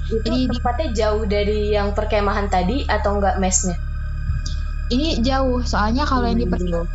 Itu 0.06 0.22
Jadi 0.22 0.40
tempatnya 0.54 0.88
jauh 0.94 1.26
dari 1.26 1.75
yang 1.75 1.90
perkemahan 1.90 2.46
tadi 2.46 2.86
atau 2.86 3.18
enggak 3.18 3.42
mesnya? 3.42 3.75
Ini 4.93 5.21
jauh. 5.23 5.62
Soalnya 5.66 6.07
kalau 6.07 6.26
yang 6.26 6.40
di 6.40 6.49
perkebunan 6.49 6.87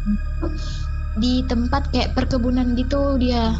di 1.11 1.43
tempat 1.43 1.91
kayak 1.91 2.15
perkebunan 2.15 2.71
gitu 2.79 3.19
dia. 3.19 3.51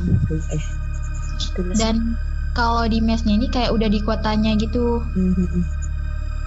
Dan 1.76 2.16
kalau 2.56 2.88
di 2.88 3.00
mesnya 3.04 3.36
ini 3.36 3.52
kayak 3.52 3.76
udah 3.76 3.90
di 3.92 4.00
kotanya 4.04 4.56
gitu. 4.56 5.08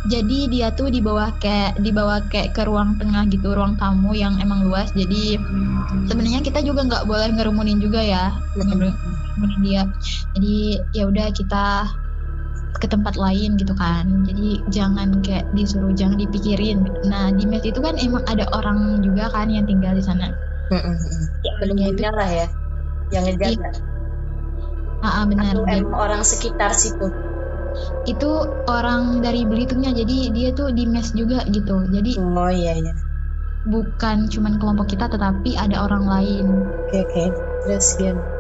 Jadi 0.05 0.53
dia 0.53 0.69
tuh 0.69 0.93
di 0.93 1.01
bawah 1.01 1.33
kayak 1.41 1.81
di 1.81 1.89
bawah 1.89 2.21
kayak 2.29 2.53
ke 2.53 2.69
ruang 2.69 3.01
tengah 3.01 3.25
gitu 3.33 3.57
ruang 3.57 3.81
tamu 3.81 4.13
yang 4.13 4.37
emang 4.37 4.65
luas. 4.69 4.93
Jadi 4.93 5.41
sebenarnya 6.09 6.45
kita 6.45 6.61
juga 6.61 6.85
nggak 6.85 7.05
boleh 7.09 7.33
ngerumunin 7.33 7.81
juga 7.81 8.05
ya 8.05 8.37
ngerumunin 8.53 9.61
dia. 9.65 9.83
Jadi 10.37 10.57
ya 10.93 11.09
udah 11.09 11.29
kita 11.33 11.89
ke 12.79 12.87
tempat 12.91 13.15
lain 13.15 13.55
gitu 13.57 13.75
kan. 13.79 14.27
Jadi 14.27 14.63
jangan 14.71 15.23
kayak 15.23 15.47
disuruh 15.55 15.95
jangan 15.95 16.19
dipikirin. 16.19 16.83
Nah 17.07 17.31
di 17.31 17.47
mes 17.47 17.63
itu 17.63 17.79
kan 17.79 17.95
emang 17.99 18.27
ada 18.27 18.45
orang 18.53 19.01
juga 19.01 19.31
kan 19.31 19.49
yang 19.51 19.65
tinggal 19.65 19.95
di 19.95 20.03
sana. 20.03 20.35
Ya, 20.71 21.87
itu 21.91 22.03
lah 22.03 22.31
ya. 22.31 22.47
Yang 23.13 23.25
ngejaga 23.31 23.53
iya. 23.53 23.71
ah, 25.05 25.07
ah 25.07 25.25
benar. 25.29 25.55
Atau 25.55 25.65
emang 25.69 25.95
orang 25.95 26.23
sekitar 26.27 26.73
situ? 26.75 27.09
Itu 28.09 28.31
orang 28.67 29.23
dari 29.23 29.47
Belitungnya. 29.47 29.95
Jadi 29.95 30.35
dia 30.35 30.51
tuh 30.51 30.75
di 30.75 30.89
mes 30.89 31.15
juga 31.15 31.47
gitu. 31.47 31.87
Jadi 31.89 32.19
oh 32.19 32.51
iya 32.51 32.75
iya. 32.75 32.95
bukan 33.65 34.29
cuman 34.29 34.61
kelompok 34.61 34.93
kita 34.93 35.09
tetapi 35.09 35.57
ada 35.57 35.85
orang 35.85 36.05
lain. 36.05 36.45
Oke 36.91 37.01
okay, 37.01 37.01
oke. 37.01 37.13
Okay. 37.13 37.27
terus 37.65 37.97
gimana 37.97 38.34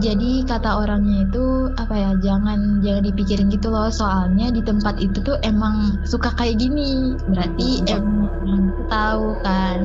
jadi 0.00 0.48
kata 0.48 0.80
orangnya 0.80 1.28
itu 1.28 1.68
apa 1.76 1.92
ya 1.92 2.10
jangan 2.16 2.80
jangan 2.80 3.04
dipikirin 3.04 3.52
gitu 3.52 3.68
loh. 3.68 3.92
Soalnya 3.92 4.48
di 4.48 4.64
tempat 4.64 4.96
itu 4.96 5.20
tuh 5.20 5.36
emang 5.44 6.00
suka 6.08 6.32
kayak 6.32 6.56
gini. 6.56 7.12
Berarti 7.28 7.84
hmm. 7.84 7.92
emang 7.92 8.72
tahu 8.88 9.36
kan. 9.44 9.80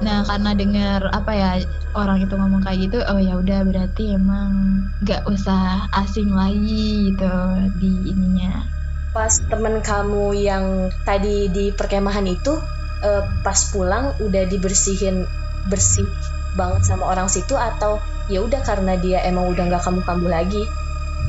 Nah 0.00 0.22
karena 0.22 0.50
dengar 0.54 1.00
apa 1.10 1.32
ya 1.34 1.50
orang 1.98 2.22
itu 2.22 2.34
ngomong 2.38 2.62
kayak 2.62 2.78
gitu 2.88 2.98
oh 3.02 3.18
ya 3.18 3.34
udah 3.36 3.60
berarti 3.66 4.14
emang 4.14 4.86
nggak 5.02 5.26
usah 5.26 5.90
asing 5.90 6.30
lagi 6.30 7.10
gitu 7.10 7.34
di 7.82 8.14
ininya. 8.14 8.70
Pas 9.10 9.42
temen 9.50 9.82
kamu 9.82 10.38
yang 10.38 10.94
tadi 11.02 11.50
di 11.50 11.74
perkemahan 11.74 12.30
itu 12.30 12.54
uh, 13.02 13.22
pas 13.42 13.58
pulang 13.74 14.14
udah 14.22 14.46
dibersihin 14.46 15.26
bersih 15.66 16.06
banget 16.54 16.82
sama 16.86 17.10
orang 17.10 17.30
situ 17.30 17.54
atau 17.54 17.98
ya 18.30 18.42
udah 18.42 18.62
karena 18.62 18.94
dia 18.98 19.22
emang 19.26 19.50
udah 19.50 19.66
nggak 19.70 19.82
kamu 19.82 20.00
kambuh 20.06 20.30
lagi? 20.30 20.62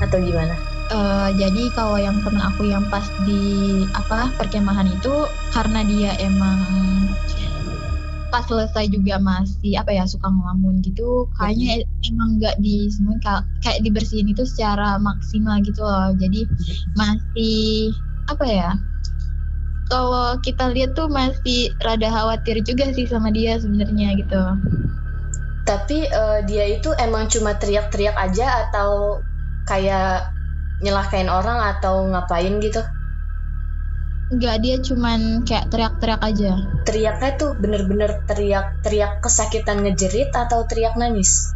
Atau 0.01 0.17
gimana? 0.21 0.57
Uh, 0.91 1.31
jadi 1.39 1.71
kalau 1.71 1.95
yang 1.95 2.19
temen 2.19 2.43
aku 2.43 2.67
yang 2.67 2.83
pas 2.91 3.07
di 3.23 3.79
apa 3.95 4.27
perkemahan 4.35 4.91
itu 4.91 5.13
karena 5.55 5.87
dia 5.87 6.11
emang 6.19 6.59
pas 8.31 8.43
selesai 8.47 8.87
juga 8.91 9.19
masih 9.19 9.75
apa 9.75 9.91
ya 9.91 10.07
suka 10.07 10.31
ngelamun 10.31 10.79
gitu 10.83 11.27
kayaknya 11.35 11.83
emang 12.07 12.39
nggak 12.39 12.59
di 12.63 12.87
semua 12.87 13.19
kayak 13.59 13.83
dibersihin 13.83 14.31
itu 14.31 14.43
secara 14.47 14.99
maksimal 14.99 15.59
gitu 15.63 15.83
loh. 15.83 16.11
Jadi 16.15 16.47
masih 16.95 17.91
apa 18.27 18.45
ya 18.47 18.71
kalau 19.91 20.39
kita 20.39 20.71
lihat 20.71 20.95
tuh 20.95 21.11
masih 21.11 21.75
rada 21.83 22.07
khawatir 22.07 22.63
juga 22.63 22.95
sih 22.95 23.03
sama 23.03 23.27
dia 23.27 23.59
sebenarnya 23.59 24.15
gitu 24.15 24.39
tapi 25.61 26.09
uh, 26.09 26.41
dia 26.45 26.65
itu 26.65 26.89
emang 26.97 27.29
cuma 27.29 27.53
teriak-teriak 27.55 28.17
aja 28.17 28.67
atau 28.67 29.21
kayak 29.69 30.33
nyelakain 30.81 31.29
orang 31.29 31.61
atau 31.77 32.09
ngapain 32.09 32.57
gitu 32.57 32.81
Enggak, 34.31 34.63
dia 34.63 34.79
cuman 34.79 35.43
kayak 35.43 35.67
teriak-teriak 35.67 36.23
aja. 36.23 36.51
Teriaknya 36.87 37.35
tuh 37.35 37.51
bener-bener 37.59 38.23
teriak-teriak 38.23 39.19
kesakitan 39.19 39.83
ngejerit 39.83 40.31
atau 40.31 40.63
teriak 40.63 40.95
nangis? 40.95 41.51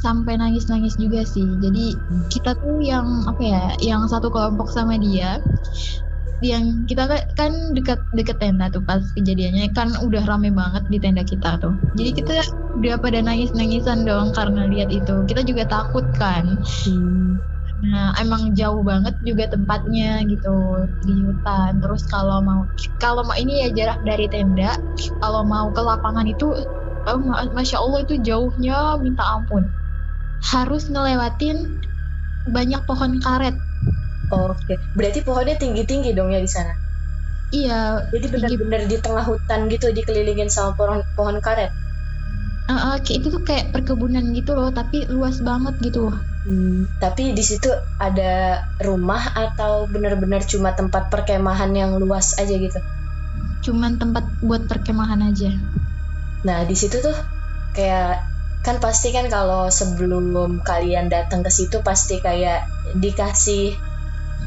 Sampai 0.00 0.40
nangis-nangis 0.40 0.96
juga 0.96 1.28
sih. 1.28 1.44
Jadi 1.60 1.92
kita 2.32 2.56
tuh 2.56 2.80
yang 2.80 3.28
apa 3.28 3.42
ya, 3.44 3.64
yang 3.84 4.08
satu 4.08 4.32
kelompok 4.32 4.72
sama 4.72 4.96
dia, 4.96 5.44
yang 6.38 6.86
kita 6.86 7.10
kan 7.34 7.50
dekat 7.74 7.98
dekat 8.14 8.38
tenda 8.38 8.70
tuh 8.70 8.82
pas 8.84 9.02
kejadiannya 9.18 9.74
kan 9.74 9.90
udah 9.98 10.22
rame 10.22 10.54
banget 10.54 10.86
di 10.86 10.98
tenda 11.02 11.26
kita 11.26 11.58
tuh. 11.58 11.74
Jadi 11.98 12.10
kita 12.14 12.34
udah 12.78 12.94
pada 13.02 13.18
nangis-nangisan 13.22 14.06
dong 14.06 14.30
karena 14.34 14.70
lihat 14.70 14.90
itu. 14.94 15.26
Kita 15.26 15.42
juga 15.42 15.66
takut 15.66 16.06
kan. 16.14 16.62
Hmm 16.86 17.18
Nah, 17.78 18.10
emang 18.18 18.58
jauh 18.58 18.82
banget 18.82 19.14
juga 19.22 19.46
tempatnya 19.54 20.26
gitu 20.26 20.82
di 21.06 21.14
hutan. 21.22 21.78
Terus 21.78 22.02
kalau 22.10 22.42
mau 22.42 22.66
kalau 22.98 23.22
mau 23.22 23.38
ini 23.38 23.62
ya 23.62 23.68
jarak 23.70 24.02
dari 24.02 24.26
tenda, 24.26 24.74
kalau 25.22 25.46
mau 25.46 25.70
ke 25.70 25.78
lapangan 25.78 26.26
itu 26.26 26.58
oh, 27.06 27.18
masya 27.54 27.78
Allah 27.78 28.02
itu 28.02 28.18
jauhnya 28.18 28.98
minta 28.98 29.22
ampun. 29.22 29.62
Harus 30.42 30.90
ngelewatin 30.90 31.78
banyak 32.50 32.82
pohon 32.82 33.22
karet. 33.22 33.54
Oke, 34.28 34.76
berarti 34.92 35.24
pohonnya 35.24 35.56
tinggi-tinggi 35.56 36.12
dong 36.12 36.28
ya 36.28 36.40
di 36.40 36.50
sana. 36.50 36.76
Iya. 37.48 38.12
Jadi 38.12 38.26
benar-benar 38.28 38.82
di 38.84 38.96
tengah 39.00 39.24
hutan 39.24 39.72
gitu 39.72 39.88
dikelilingin 39.88 40.52
sama 40.52 40.76
pohon 40.76 41.00
pohon 41.16 41.40
karet. 41.40 41.72
Uh, 42.68 42.92
uh, 42.92 42.96
itu 43.00 43.32
tuh 43.32 43.40
kayak 43.40 43.72
perkebunan 43.72 44.20
gitu 44.36 44.52
loh, 44.52 44.68
tapi 44.68 45.08
luas 45.08 45.40
banget 45.40 45.80
gitu. 45.80 46.12
Hmm, 46.44 46.84
tapi 47.00 47.32
di 47.32 47.40
situ 47.40 47.72
ada 47.96 48.60
rumah 48.84 49.32
atau 49.32 49.88
benar-benar 49.88 50.44
cuma 50.44 50.76
tempat 50.76 51.08
perkemahan 51.08 51.72
yang 51.72 51.96
luas 51.96 52.36
aja 52.36 52.52
gitu? 52.52 52.76
Cuman 53.64 53.96
tempat 53.96 54.28
buat 54.44 54.68
perkemahan 54.68 55.24
aja. 55.24 55.48
Nah 56.44 56.68
di 56.68 56.76
situ 56.76 57.00
tuh 57.00 57.16
kayak 57.72 58.20
kan 58.60 58.76
pasti 58.84 59.16
kan 59.16 59.32
kalau 59.32 59.72
sebelum 59.72 60.60
kalian 60.60 61.08
datang 61.08 61.40
ke 61.40 61.48
situ 61.48 61.80
pasti 61.80 62.20
kayak 62.20 62.68
dikasih 62.92 63.87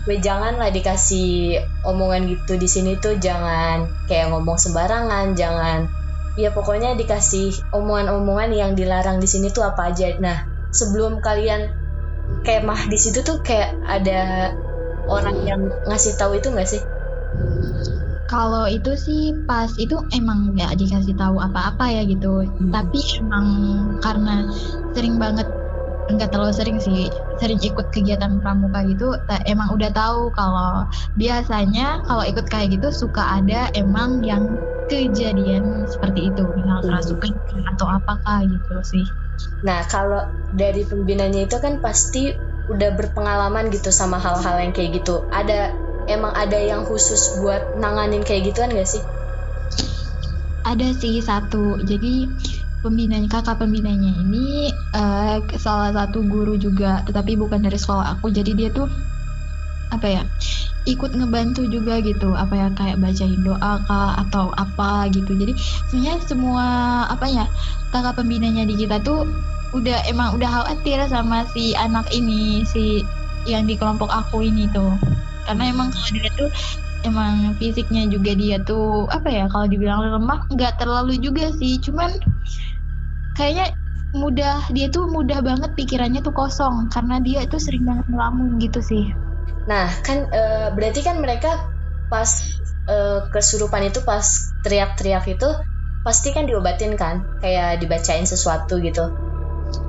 we 0.09 0.17
jangan 0.17 0.57
lah 0.57 0.73
dikasih 0.73 1.61
omongan 1.85 2.25
gitu 2.25 2.57
di 2.57 2.65
sini 2.65 2.97
tuh 2.97 3.21
jangan 3.21 3.85
kayak 4.09 4.33
ngomong 4.33 4.57
sembarangan 4.57 5.37
jangan 5.37 5.85
ya 6.39 6.49
pokoknya 6.49 6.97
dikasih 6.97 7.53
omongan-omongan 7.75 8.49
yang 8.55 8.71
dilarang 8.73 9.21
di 9.21 9.27
sini 9.29 9.53
tuh 9.53 9.67
apa 9.67 9.93
aja 9.93 10.15
nah 10.17 10.47
sebelum 10.71 11.19
kalian 11.19 11.69
kemah 12.41 12.87
di 12.87 12.97
situ 12.97 13.21
tuh 13.21 13.43
kayak 13.43 13.75
ada 13.85 14.51
orang 15.05 15.37
yang 15.43 15.61
ngasih 15.85 16.15
tahu 16.15 16.39
itu 16.39 16.47
nggak 16.49 16.69
sih? 16.69 16.81
Kalau 18.31 18.63
itu 18.71 18.95
sih 18.95 19.35
pas 19.43 19.67
itu 19.75 19.99
emang 20.15 20.55
nggak 20.55 20.79
dikasih 20.79 21.19
tahu 21.19 21.35
apa-apa 21.43 21.91
ya 21.91 22.07
gitu. 22.07 22.47
Hmm. 22.47 22.71
Tapi 22.71 22.99
emang 23.19 23.47
karena 23.99 24.47
sering 24.95 25.19
banget 25.19 25.47
nggak 26.17 26.31
terlalu 26.33 26.53
sering 26.55 26.77
sih 26.81 27.07
sering 27.39 27.59
ikut 27.61 27.87
kegiatan 27.93 28.39
pramuka 28.41 28.83
gitu 28.87 29.15
emang 29.47 29.71
udah 29.75 29.91
tahu 29.93 30.31
kalau 30.35 30.85
biasanya 31.15 32.01
kalau 32.07 32.23
ikut 32.25 32.45
kayak 32.47 32.75
gitu 32.79 32.91
suka 32.91 33.41
ada 33.41 33.71
emang 33.77 34.23
yang 34.25 34.59
kejadian 34.91 35.87
seperti 35.87 36.33
itu 36.33 36.43
misal 36.51 36.83
kerasukan 36.83 37.31
atau 37.75 37.87
apakah 37.87 38.43
gitu 38.43 38.75
sih 38.83 39.07
Nah, 39.61 39.85
kalau 39.85 40.21
dari 40.53 40.85
pembinanya 40.85 41.45
itu 41.45 41.57
kan 41.61 41.81
pasti 41.81 42.33
udah 42.69 42.89
berpengalaman 42.97 43.69
gitu 43.73 43.89
sama 43.89 44.17
hal-hal 44.21 44.57
yang 44.61 44.73
kayak 44.73 45.01
gitu. 45.01 45.25
Ada 45.29 45.73
emang 46.09 46.33
ada 46.33 46.57
yang 46.57 46.85
khusus 46.85 47.41
buat 47.41 47.77
nanganin 47.77 48.25
kayak 48.25 48.53
gituan 48.53 48.73
gak 48.73 48.89
sih? 48.89 49.01
Ada 50.65 50.87
sih 50.93 51.21
satu. 51.21 51.81
Jadi 51.81 52.29
pembinanya 52.81 53.29
kakak 53.29 53.61
pembinanya 53.61 54.11
ini 54.21 54.73
uh, 54.93 55.41
salah 55.55 55.93
satu 55.93 56.25
guru 56.25 56.57
juga, 56.57 57.05
tetapi 57.07 57.37
bukan 57.37 57.61
dari 57.61 57.77
sekolah 57.77 58.17
aku. 58.17 58.33
Jadi 58.33 58.57
dia 58.57 58.69
tuh 58.73 58.89
apa 59.93 60.07
ya? 60.07 60.23
ikut 60.89 61.13
ngebantu 61.13 61.69
juga 61.69 62.01
gitu 62.01 62.33
apa 62.33 62.57
ya 62.57 62.67
kayak 62.73 62.97
bacain 62.97 63.37
doa 63.45 63.77
kah 63.85 64.17
atau 64.17 64.49
apa 64.57 65.05
gitu 65.13 65.37
jadi 65.37 65.53
sebenarnya 65.93 66.17
semua 66.25 66.65
apa 67.05 67.29
ya 67.29 67.45
kakak 67.93 68.17
pembinanya 68.17 68.65
di 68.65 68.73
kita 68.73 68.97
tuh 69.05 69.29
udah 69.77 70.01
emang 70.09 70.33
udah 70.41 70.49
khawatir 70.49 70.97
sama 71.05 71.45
si 71.53 71.77
anak 71.77 72.09
ini 72.09 72.65
si 72.65 73.05
yang 73.45 73.69
di 73.69 73.77
kelompok 73.77 74.09
aku 74.09 74.41
ini 74.41 74.65
tuh 74.73 74.97
karena 75.45 75.69
emang 75.69 75.93
kalau 75.93 76.09
dia 76.17 76.29
tuh 76.33 76.49
emang 77.05 77.53
fisiknya 77.61 78.09
juga 78.09 78.33
dia 78.33 78.57
tuh 78.61 79.05
apa 79.13 79.29
ya 79.29 79.45
kalau 79.53 79.69
dibilang 79.69 80.01
lemah 80.01 80.49
nggak 80.49 80.81
terlalu 80.81 81.17
juga 81.21 81.53
sih 81.61 81.77
cuman 81.77 82.09
kayaknya 83.37 83.73
mudah 84.11 84.67
dia 84.75 84.91
tuh 84.91 85.07
mudah 85.07 85.39
banget 85.39 85.71
pikirannya 85.75 86.19
tuh 86.19 86.35
kosong 86.35 86.91
karena 86.91 87.23
dia 87.23 87.47
itu 87.47 87.55
sering 87.55 87.87
banget 87.87 88.05
ngelamun 88.11 88.59
gitu 88.59 88.83
sih 88.83 89.15
Nah, 89.69 89.89
kan 90.01 90.25
uh, 90.31 90.67
berarti 90.73 91.05
kan 91.05 91.21
mereka 91.21 91.69
pas 92.09 92.29
uh, 92.89 93.29
kesurupan 93.29 93.93
itu 93.93 94.01
pas 94.01 94.23
teriak-teriak 94.65 95.25
itu 95.29 95.49
pasti 96.01 96.33
kan 96.33 96.49
diobatin 96.49 96.97
kan, 96.97 97.39
kayak 97.43 97.77
dibacain 97.77 98.25
sesuatu 98.25 98.81
gitu. 98.81 99.13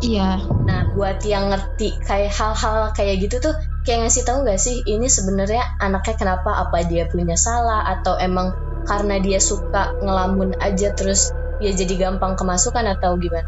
Iya. 0.05 0.44
Nah, 0.68 0.92
buat 0.92 1.24
yang 1.24 1.50
ngerti 1.50 1.98
kayak 2.05 2.31
hal-hal 2.37 2.92
kayak 2.92 3.26
gitu 3.26 3.42
tuh 3.42 3.55
kayak 3.83 4.07
ngasih 4.07 4.22
tahu 4.22 4.46
nggak 4.46 4.61
sih 4.61 4.78
ini 4.87 5.11
sebenarnya 5.11 5.83
anaknya 5.83 6.14
kenapa 6.14 6.55
apa 6.55 6.87
dia 6.87 7.11
punya 7.11 7.35
salah 7.35 7.83
atau 7.98 8.14
emang 8.14 8.55
karena 8.87 9.18
dia 9.18 9.42
suka 9.42 9.98
ngelamun 9.98 10.55
aja 10.62 10.94
terus 10.94 11.35
ya 11.62 11.72
jadi 11.72 11.94
gampang 12.11 12.35
kemasukan 12.35 12.85
atau 12.98 13.14
gimana? 13.16 13.46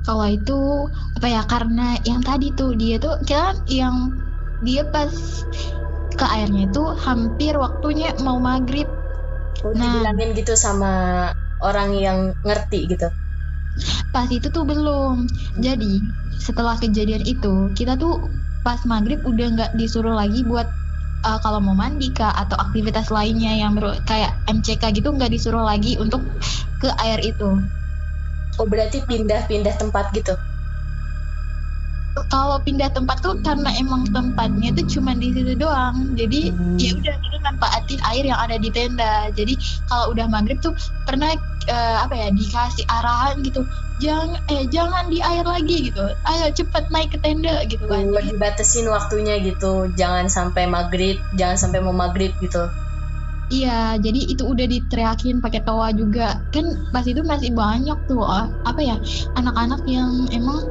Kalau 0.00 0.26
itu 0.26 0.88
apa 1.20 1.28
ya 1.28 1.42
karena 1.44 2.00
yang 2.08 2.24
tadi 2.24 2.56
tuh 2.56 2.72
dia 2.72 2.96
tuh 2.96 3.20
kita 3.20 3.68
yang 3.68 4.16
dia 4.64 4.88
pas 4.88 5.12
ke 6.16 6.24
airnya 6.24 6.68
itu 6.68 6.82
hampir 7.04 7.54
waktunya 7.60 8.16
mau 8.24 8.40
maghrib. 8.40 8.88
Oh, 9.60 9.76
nah, 9.76 10.00
dibilangin 10.00 10.32
gitu 10.32 10.56
sama 10.56 11.28
orang 11.60 11.92
yang 12.00 12.18
ngerti 12.40 12.88
gitu. 12.88 13.12
Pas 14.08 14.26
itu 14.32 14.48
tuh 14.48 14.64
belum. 14.64 15.28
Jadi 15.60 16.00
setelah 16.40 16.80
kejadian 16.80 17.22
itu 17.28 17.68
kita 17.76 18.00
tuh 18.00 18.32
pas 18.64 18.80
maghrib 18.88 19.20
udah 19.24 19.46
nggak 19.56 19.70
disuruh 19.76 20.16
lagi 20.16 20.44
buat 20.44 20.68
uh, 21.24 21.38
kalau 21.40 21.60
mau 21.60 21.76
mandi 21.76 22.12
kah 22.12 22.32
atau 22.32 22.56
aktivitas 22.56 23.12
lainnya 23.12 23.56
yang 23.56 23.76
ber 23.76 24.00
kayak 24.04 24.36
MCK 24.48 25.00
gitu 25.00 25.12
nggak 25.12 25.32
disuruh 25.32 25.64
lagi 25.64 25.96
untuk 26.00 26.24
ke 26.80 26.88
air 27.04 27.20
itu. 27.22 27.60
Oh 28.58 28.66
berarti 28.66 29.04
pindah-pindah 29.06 29.76
tempat 29.78 30.10
gitu? 30.16 30.34
kalau 32.28 32.58
pindah 32.60 32.90
tempat 32.90 33.22
tuh 33.22 33.38
karena 33.40 33.70
emang 33.78 34.04
tempatnya 34.10 34.74
tuh 34.74 34.86
cuma 34.98 35.14
di 35.14 35.30
situ 35.30 35.54
doang. 35.54 36.12
Jadi 36.18 36.50
hmm. 36.50 36.76
ya 36.76 36.90
udah 36.98 37.14
kita 37.22 37.38
manfaatin 37.46 38.00
air 38.10 38.24
yang 38.26 38.40
ada 38.40 38.56
di 38.58 38.68
tenda. 38.68 39.30
Jadi 39.32 39.54
kalau 39.86 40.12
udah 40.12 40.26
maghrib 40.26 40.58
tuh 40.58 40.74
pernah 41.06 41.32
uh, 41.70 41.96
apa 42.04 42.14
ya 42.18 42.28
dikasih 42.34 42.84
arahan 42.90 43.40
gitu. 43.46 43.62
Jangan 44.02 44.42
eh 44.50 44.64
jangan 44.68 45.06
di 45.08 45.22
air 45.22 45.46
lagi 45.46 45.92
gitu. 45.92 46.02
Ayo 46.26 46.46
cepet 46.50 46.90
naik 46.90 47.14
ke 47.14 47.18
tenda 47.22 47.62
gitu 47.70 47.86
kan. 47.86 48.10
Uh, 48.10 48.24
dibatasin 48.26 48.90
waktunya 48.90 49.38
gitu. 49.40 49.88
Jangan 49.94 50.26
sampai 50.26 50.66
maghrib 50.66 51.22
jangan 51.38 51.56
sampai 51.56 51.78
mau 51.80 51.94
maghrib 51.94 52.34
gitu 52.42 52.68
Iya, 53.50 53.98
jadi 53.98 54.20
itu 54.30 54.46
udah 54.46 54.66
diteriakin 54.66 55.42
pakai 55.42 55.66
toa 55.66 55.90
juga. 55.90 56.38
Kan 56.54 56.90
pas 56.94 57.02
itu 57.02 57.18
masih 57.26 57.50
banyak 57.50 57.98
tuh 58.06 58.22
apa 58.62 58.78
ya 58.78 58.96
anak-anak 59.34 59.82
yang 59.90 60.30
emang 60.30 60.70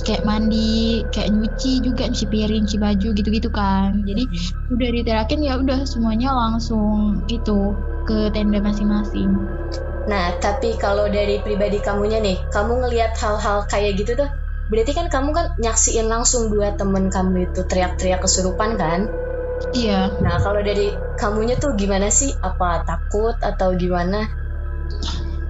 kayak 0.00 0.24
mandi 0.24 1.04
kayak 1.12 1.32
nyuci 1.36 1.84
juga 1.84 2.08
nyuci 2.08 2.26
piring 2.32 2.64
nyuci 2.64 2.78
baju 2.80 3.08
gitu-gitu 3.12 3.52
kan 3.52 4.00
jadi 4.08 4.24
hmm. 4.24 4.72
udah 4.72 4.88
diterakin 4.88 5.40
ya 5.44 5.60
udah 5.60 5.84
semuanya 5.84 6.32
langsung 6.32 7.20
itu 7.28 7.76
ke 8.08 8.32
tenda 8.32 8.58
masing-masing 8.64 9.36
Nah, 10.02 10.34
tapi 10.42 10.74
kalau 10.82 11.06
dari 11.06 11.38
pribadi 11.38 11.78
kamunya 11.78 12.18
nih, 12.18 12.34
kamu 12.50 12.82
ngelihat 12.82 13.14
hal-hal 13.22 13.70
kayak 13.70 14.02
gitu 14.02 14.18
tuh, 14.18 14.26
berarti 14.66 14.98
kan 14.98 15.06
kamu 15.06 15.30
kan 15.30 15.46
nyaksiin 15.62 16.10
langsung 16.10 16.50
dua 16.50 16.74
temen 16.74 17.06
kamu 17.06 17.46
itu 17.46 17.62
teriak-teriak 17.62 18.18
kesurupan 18.18 18.74
kan? 18.74 19.06
Iya. 19.70 20.10
Nah, 20.18 20.42
kalau 20.42 20.60
dari 20.60 20.90
kamunya 21.16 21.54
tuh 21.54 21.78
gimana 21.78 22.10
sih? 22.10 22.34
Apa 22.42 22.82
takut 22.82 23.38
atau 23.38 23.72
gimana? 23.78 24.26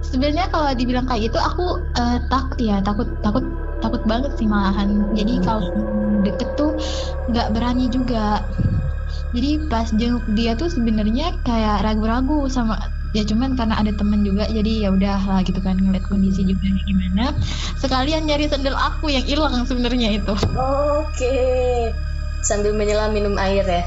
Sebenarnya 0.04 0.52
kalau 0.52 0.68
dibilang 0.76 1.08
kayak 1.08 1.32
gitu, 1.32 1.38
aku 1.40 1.80
uh, 1.96 2.18
takut 2.28 2.58
ya, 2.60 2.84
takut 2.84 3.08
takut 3.24 3.44
takut 3.80 4.04
banget 4.04 4.36
sih 4.36 4.44
malahan. 4.44 5.08
Jadi 5.16 5.40
hmm. 5.40 5.44
kalau 5.48 5.64
deket 6.22 6.48
tuh 6.54 6.76
nggak 7.32 7.56
berani 7.56 7.88
juga. 7.88 8.44
Jadi 9.32 9.64
pas 9.72 9.88
jenguk 9.96 10.24
dia 10.36 10.52
tuh 10.52 10.68
sebenarnya 10.68 11.32
kayak 11.40 11.80
ragu-ragu 11.80 12.44
sama 12.52 12.76
ya 13.12 13.24
cuman 13.28 13.56
karena 13.60 13.76
ada 13.76 13.92
temen 13.92 14.24
juga 14.24 14.48
jadi 14.48 14.88
ya 14.88 14.90
udah 14.92 15.20
lah 15.28 15.40
gitu 15.44 15.60
kan 15.60 15.76
ngeliat 15.76 16.04
kondisi 16.08 16.48
juga 16.48 16.64
gimana 16.88 17.36
sekalian 17.76 18.24
nyari 18.24 18.48
sandal 18.48 18.72
aku 18.72 19.12
yang 19.12 19.20
hilang 19.20 19.52
sebenarnya 19.68 20.16
itu 20.16 20.32
oke 20.32 21.12
okay. 21.12 21.92
sambil 22.40 22.72
menyelam 22.72 23.12
minum 23.12 23.36
air 23.36 23.68
ya 23.68 23.84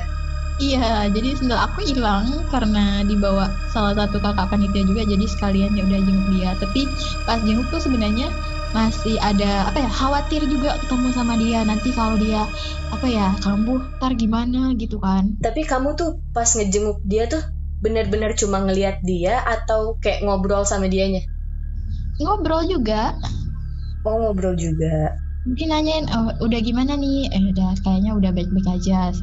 Iya, 0.55 1.11
jadi 1.11 1.35
sandal 1.35 1.59
aku 1.67 1.79
hilang 1.83 2.47
karena 2.47 3.03
dibawa 3.03 3.59
salah 3.67 3.91
satu 3.99 4.23
kakak 4.23 4.47
panitia 4.51 4.87
juga, 4.87 5.03
jadi 5.03 5.25
sekalian 5.27 5.75
ya 5.75 5.83
udah 5.83 5.99
jenguk 5.99 6.27
dia. 6.31 6.49
Tapi 6.55 6.95
pas 7.27 7.39
jenguk 7.43 7.67
tuh 7.73 7.83
sebenarnya 7.83 8.31
masih 8.71 9.19
ada 9.19 9.67
apa 9.67 9.83
ya 9.83 9.91
khawatir 9.91 10.41
juga 10.47 10.79
ketemu 10.79 11.07
sama 11.11 11.33
dia 11.43 11.59
nanti 11.67 11.89
kalau 11.91 12.15
dia 12.15 12.47
apa 12.87 13.07
ya 13.07 13.35
kambuh 13.43 13.81
ntar 13.99 14.11
gimana 14.15 14.71
gitu 14.79 14.95
kan. 15.03 15.23
Tapi 15.43 15.61
kamu 15.67 15.89
tuh 15.99 16.09
pas 16.31 16.47
ngejenguk 16.47 17.03
dia 17.03 17.27
tuh 17.27 17.43
benar-benar 17.83 18.31
cuma 18.39 18.63
ngelihat 18.63 19.03
dia 19.03 19.43
atau 19.43 19.99
kayak 19.99 20.23
ngobrol 20.23 20.63
sama 20.63 20.87
dianya? 20.87 21.19
Ngobrol 22.23 22.63
juga. 22.71 23.01
Oh 24.07 24.15
ngobrol 24.21 24.55
juga. 24.55 25.19
Mungkin 25.45 25.67
nanyain 25.69 26.05
oh, 26.09 26.33
udah 26.41 26.59
gimana 26.59 26.97
nih? 26.97 27.29
Eh 27.29 27.53
udah 27.53 27.77
kayaknya 27.85 28.17
udah 28.17 28.33
baik-baik 28.33 28.81
aja. 28.81 29.13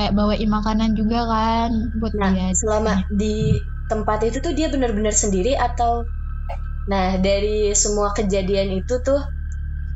Kayak 0.00 0.12
bawain 0.16 0.48
makanan 0.48 0.96
juga 0.96 1.28
kan 1.28 1.92
buat 2.00 2.16
nah, 2.16 2.32
dia. 2.32 2.50
Selama 2.56 3.04
di 3.12 3.60
tempat 3.86 4.24
itu 4.24 4.40
tuh 4.40 4.56
dia 4.56 4.72
benar-benar 4.72 5.12
sendiri 5.12 5.54
atau 5.54 6.08
Nah 6.86 7.18
dari 7.18 7.74
semua 7.74 8.14
kejadian 8.14 8.70
itu 8.78 9.02
tuh 9.02 9.18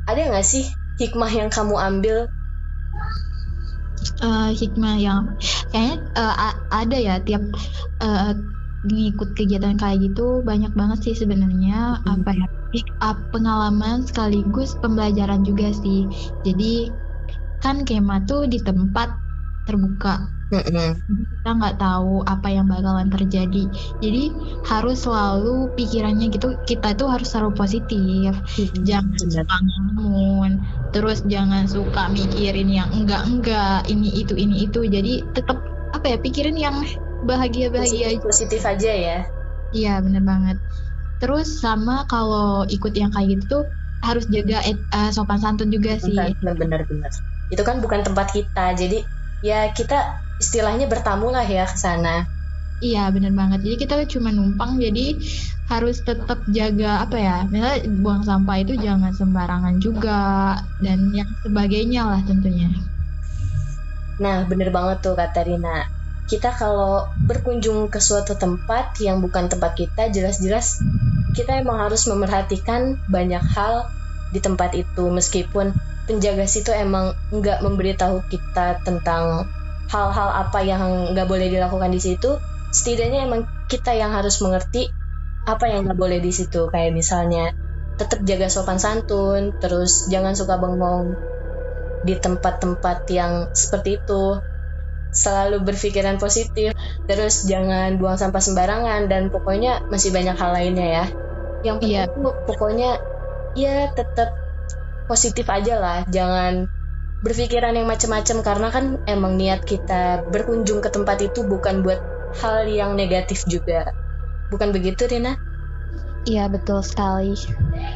ada 0.07 0.21
nggak 0.27 0.43
sih 0.43 0.67
hikmah 0.99 1.31
yang 1.31 1.47
kamu 1.47 1.79
ambil 1.79 2.27
uh, 4.19 4.51
hikmah 4.51 4.99
yang 4.99 5.39
kayaknya 5.71 6.03
uh, 6.19 6.53
ada 6.67 6.97
ya 6.99 7.15
tiap 7.23 7.41
uh, 8.03 8.35
ngikut 8.83 9.37
kegiatan 9.39 9.79
kayak 9.79 10.03
gitu 10.03 10.43
banyak 10.43 10.73
banget 10.75 10.99
sih 10.99 11.15
sebenarnya 11.15 12.01
hmm. 12.03 12.11
apa 12.11 12.31
ya 12.35 12.47
pick 12.71 12.87
up 13.03 13.19
pengalaman 13.35 14.03
sekaligus 14.03 14.75
pembelajaran 14.79 15.43
juga 15.43 15.71
sih 15.75 16.07
jadi 16.47 16.89
kan 17.61 17.85
kema 17.85 18.25
tuh 18.25 18.49
di 18.49 18.57
tempat 18.57 19.13
terbuka 19.69 20.41
Mm-hmm. 20.51 20.89
Kita 21.39 21.49
nggak 21.55 21.79
tahu 21.79 22.27
apa 22.27 22.47
yang 22.51 22.67
bakalan 22.67 23.07
terjadi. 23.07 23.71
Jadi 24.03 24.23
harus 24.67 25.07
selalu 25.07 25.71
pikirannya 25.79 26.27
gitu. 26.27 26.59
Kita 26.67 26.91
itu 26.91 27.07
harus 27.07 27.31
selalu 27.31 27.55
positif. 27.55 28.35
Mm-hmm. 28.35 28.83
Jangan 28.83 29.15
suka 29.15 29.55
ngelamun. 29.63 30.51
Terus 30.91 31.23
jangan 31.23 31.71
suka 31.71 32.11
mikirin 32.11 32.67
yang 32.67 32.91
enggak-enggak. 32.91 33.87
Ini 33.87 34.27
itu 34.27 34.35
ini 34.35 34.67
itu. 34.67 34.83
Jadi 34.83 35.23
tetap 35.31 35.63
apa 35.95 36.05
ya 36.11 36.17
pikirin 36.19 36.59
yang 36.59 36.83
bahagia-bahagia. 37.23 38.19
Positif, 38.19 38.27
positif 38.27 38.61
aja 38.67 38.91
ya. 38.91 39.17
Iya 39.71 40.03
bener 40.03 40.23
banget. 40.27 40.59
Terus 41.21 41.61
sama 41.61 42.09
kalau 42.09 42.65
ikut 42.65 42.97
yang 42.97 43.13
kayak 43.13 43.37
gitu 43.37 43.43
tuh 43.45 43.63
harus 44.01 44.25
jaga 44.25 44.65
uh, 44.89 45.13
sopan 45.13 45.37
santun 45.37 45.69
juga 45.69 46.01
sih. 46.01 46.17
Benar-benar. 46.41 46.89
Itu 47.53 47.61
kan 47.61 47.77
bukan 47.77 48.01
tempat 48.01 48.33
kita. 48.33 48.73
Jadi 48.73 49.05
ya 49.45 49.69
kita 49.69 50.25
istilahnya 50.41 50.89
bertamu 50.89 51.29
lah 51.29 51.45
ya 51.45 51.69
ke 51.69 51.77
sana. 51.77 52.25
Iya 52.81 53.13
bener 53.13 53.29
banget. 53.37 53.61
Jadi 53.61 53.75
kita 53.77 53.93
cuma 54.09 54.33
numpang 54.33 54.81
jadi 54.81 55.21
harus 55.69 56.01
tetap 56.01 56.41
jaga 56.49 57.05
apa 57.05 57.15
ya, 57.21 57.37
misalnya 57.45 57.85
buang 57.93 58.25
sampah 58.25 58.57
itu 58.57 58.73
jangan 58.75 59.13
sembarangan 59.13 59.77
juga 59.77 60.57
dan 60.81 61.13
yang 61.13 61.29
sebagainya 61.45 62.09
lah 62.09 62.21
tentunya. 62.25 62.73
Nah 64.17 64.49
bener 64.49 64.73
banget 64.73 65.05
tuh 65.05 65.13
kata 65.13 65.45
Rina. 65.45 65.85
Kita 66.25 66.57
kalau 66.57 67.05
berkunjung 67.21 67.93
ke 67.93 68.01
suatu 68.01 68.33
tempat 68.33 68.97
yang 68.97 69.21
bukan 69.21 69.45
tempat 69.45 69.77
kita, 69.77 70.09
jelas-jelas 70.09 70.81
kita 71.31 71.63
emang 71.63 71.79
harus 71.79 72.07
memerhatikan 72.11 72.99
banyak 73.07 73.41
hal 73.55 73.87
di 74.31 74.39
tempat 74.39 74.75
itu 74.75 75.11
meskipun 75.11 75.75
penjaga 76.07 76.43
situ 76.47 76.71
emang 76.75 77.13
nggak 77.31 77.63
memberitahu 77.63 78.25
kita 78.27 78.83
tentang 78.83 79.47
hal-hal 79.91 80.29
apa 80.31 80.59
yang 80.63 81.15
nggak 81.15 81.27
boleh 81.27 81.47
dilakukan 81.51 81.91
di 81.91 82.01
situ. 82.03 82.39
Setidaknya 82.71 83.27
emang 83.27 83.47
kita 83.67 83.91
yang 83.91 84.15
harus 84.15 84.39
mengerti 84.39 84.87
apa 85.43 85.67
yang 85.67 85.87
nggak 85.87 85.99
boleh 85.99 86.19
di 86.23 86.31
situ. 86.31 86.71
Kayak 86.71 86.95
misalnya 86.95 87.51
tetap 87.99 88.23
jaga 88.23 88.47
sopan 88.47 88.79
santun 88.79 89.55
terus 89.59 90.07
jangan 90.07 90.33
suka 90.33 90.57
bengong 90.57 91.15
di 92.07 92.15
tempat-tempat 92.17 93.07
yang 93.11 93.51
seperti 93.51 93.99
itu. 93.99 94.39
Selalu 95.11 95.67
berpikiran 95.67 96.15
positif 96.23 96.71
terus 97.03 97.43
jangan 97.43 97.99
buang 97.99 98.15
sampah 98.15 98.39
sembarangan 98.39 99.11
dan 99.11 99.27
pokoknya 99.27 99.83
masih 99.91 100.15
banyak 100.15 100.39
hal 100.39 100.55
lainnya 100.55 100.87
ya 100.87 101.05
yang 101.61 101.77
penting 101.77 102.05
yeah. 102.05 102.45
pokoknya 102.45 102.91
ya 103.53 103.91
tetap 103.93 104.33
positif 105.05 105.45
aja 105.51 105.77
lah 105.77 105.99
jangan 106.07 106.71
berpikiran 107.21 107.77
yang 107.77 107.85
macam-macam 107.85 108.37
karena 108.41 108.67
kan 108.73 108.85
emang 109.05 109.37
niat 109.37 109.61
kita 109.61 110.25
berkunjung 110.33 110.81
ke 110.81 110.89
tempat 110.89 111.21
itu 111.21 111.45
bukan 111.45 111.85
buat 111.85 112.01
hal 112.41 112.65
yang 112.65 112.97
negatif 112.97 113.45
juga. 113.45 113.93
Bukan 114.49 114.73
begitu, 114.73 115.05
Rina? 115.05 115.37
Iya, 116.25 116.49
betul 116.49 116.85
sekali. 116.85 117.33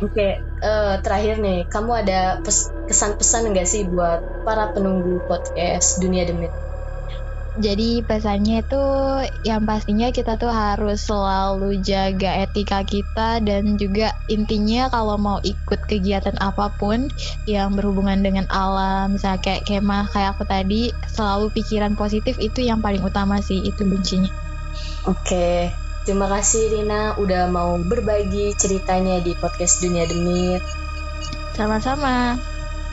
Oke, 0.02 0.14
okay, 0.14 0.32
uh, 0.62 0.66
eh, 0.66 0.94
terakhir 1.02 1.42
nih, 1.42 1.70
kamu 1.70 1.92
ada 2.06 2.42
kesan-pesan 2.90 3.54
nggak 3.54 3.68
sih 3.70 3.86
buat 3.86 4.46
para 4.46 4.74
penunggu 4.74 5.22
podcast 5.26 6.02
Dunia 6.02 6.26
Demit? 6.26 6.54
Jadi 7.56 8.04
pesannya 8.04 8.68
itu 8.68 8.84
yang 9.48 9.64
pastinya 9.64 10.12
kita 10.12 10.36
tuh 10.36 10.52
harus 10.52 11.08
selalu 11.08 11.80
jaga 11.80 12.44
etika 12.44 12.84
kita 12.84 13.40
dan 13.40 13.80
juga 13.80 14.12
intinya 14.28 14.92
kalau 14.92 15.16
mau 15.16 15.40
ikut 15.40 15.88
kegiatan 15.88 16.36
apa 16.44 16.76
pun 16.76 17.08
yang 17.48 17.72
berhubungan 17.80 18.20
dengan 18.20 18.44
alam, 18.52 19.16
misalnya 19.16 19.40
kayak 19.40 19.64
kemah 19.64 20.12
kayak 20.12 20.36
aku 20.36 20.44
tadi, 20.44 20.92
selalu 21.08 21.48
pikiran 21.56 21.96
positif 21.96 22.36
itu 22.44 22.60
yang 22.60 22.84
paling 22.84 23.00
utama 23.00 23.40
sih 23.40 23.64
itu 23.64 23.88
kuncinya. 23.88 24.32
Oke, 25.08 25.72
terima 26.04 26.28
kasih 26.28 26.76
Rina 26.76 27.16
udah 27.16 27.48
mau 27.48 27.80
berbagi 27.80 28.52
ceritanya 28.60 29.24
di 29.24 29.32
podcast 29.32 29.80
Dunia 29.80 30.04
Demit. 30.04 30.60
Sama-sama. 31.56 32.36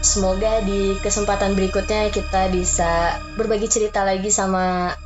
Semoga 0.03 0.59
di 0.67 0.99
kesempatan 0.99 1.55
berikutnya 1.55 2.11
kita 2.11 2.51
bisa 2.51 3.23
berbagi 3.39 3.71
cerita 3.71 4.03
lagi 4.03 4.35
sama 4.35 4.99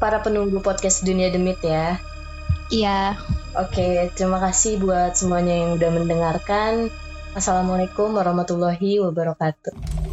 para 0.00 0.24
penunggu 0.24 0.64
podcast 0.64 1.04
Dunia 1.04 1.28
Demit 1.28 1.60
ya. 1.60 2.00
Iya. 2.72 3.20
Oke, 3.52 4.08
terima 4.16 4.40
kasih 4.40 4.80
buat 4.80 5.12
semuanya 5.12 5.60
yang 5.60 5.76
udah 5.76 5.90
mendengarkan. 5.92 6.88
Assalamualaikum 7.36 8.16
warahmatullahi 8.16 9.04
wabarakatuh. 9.04 10.09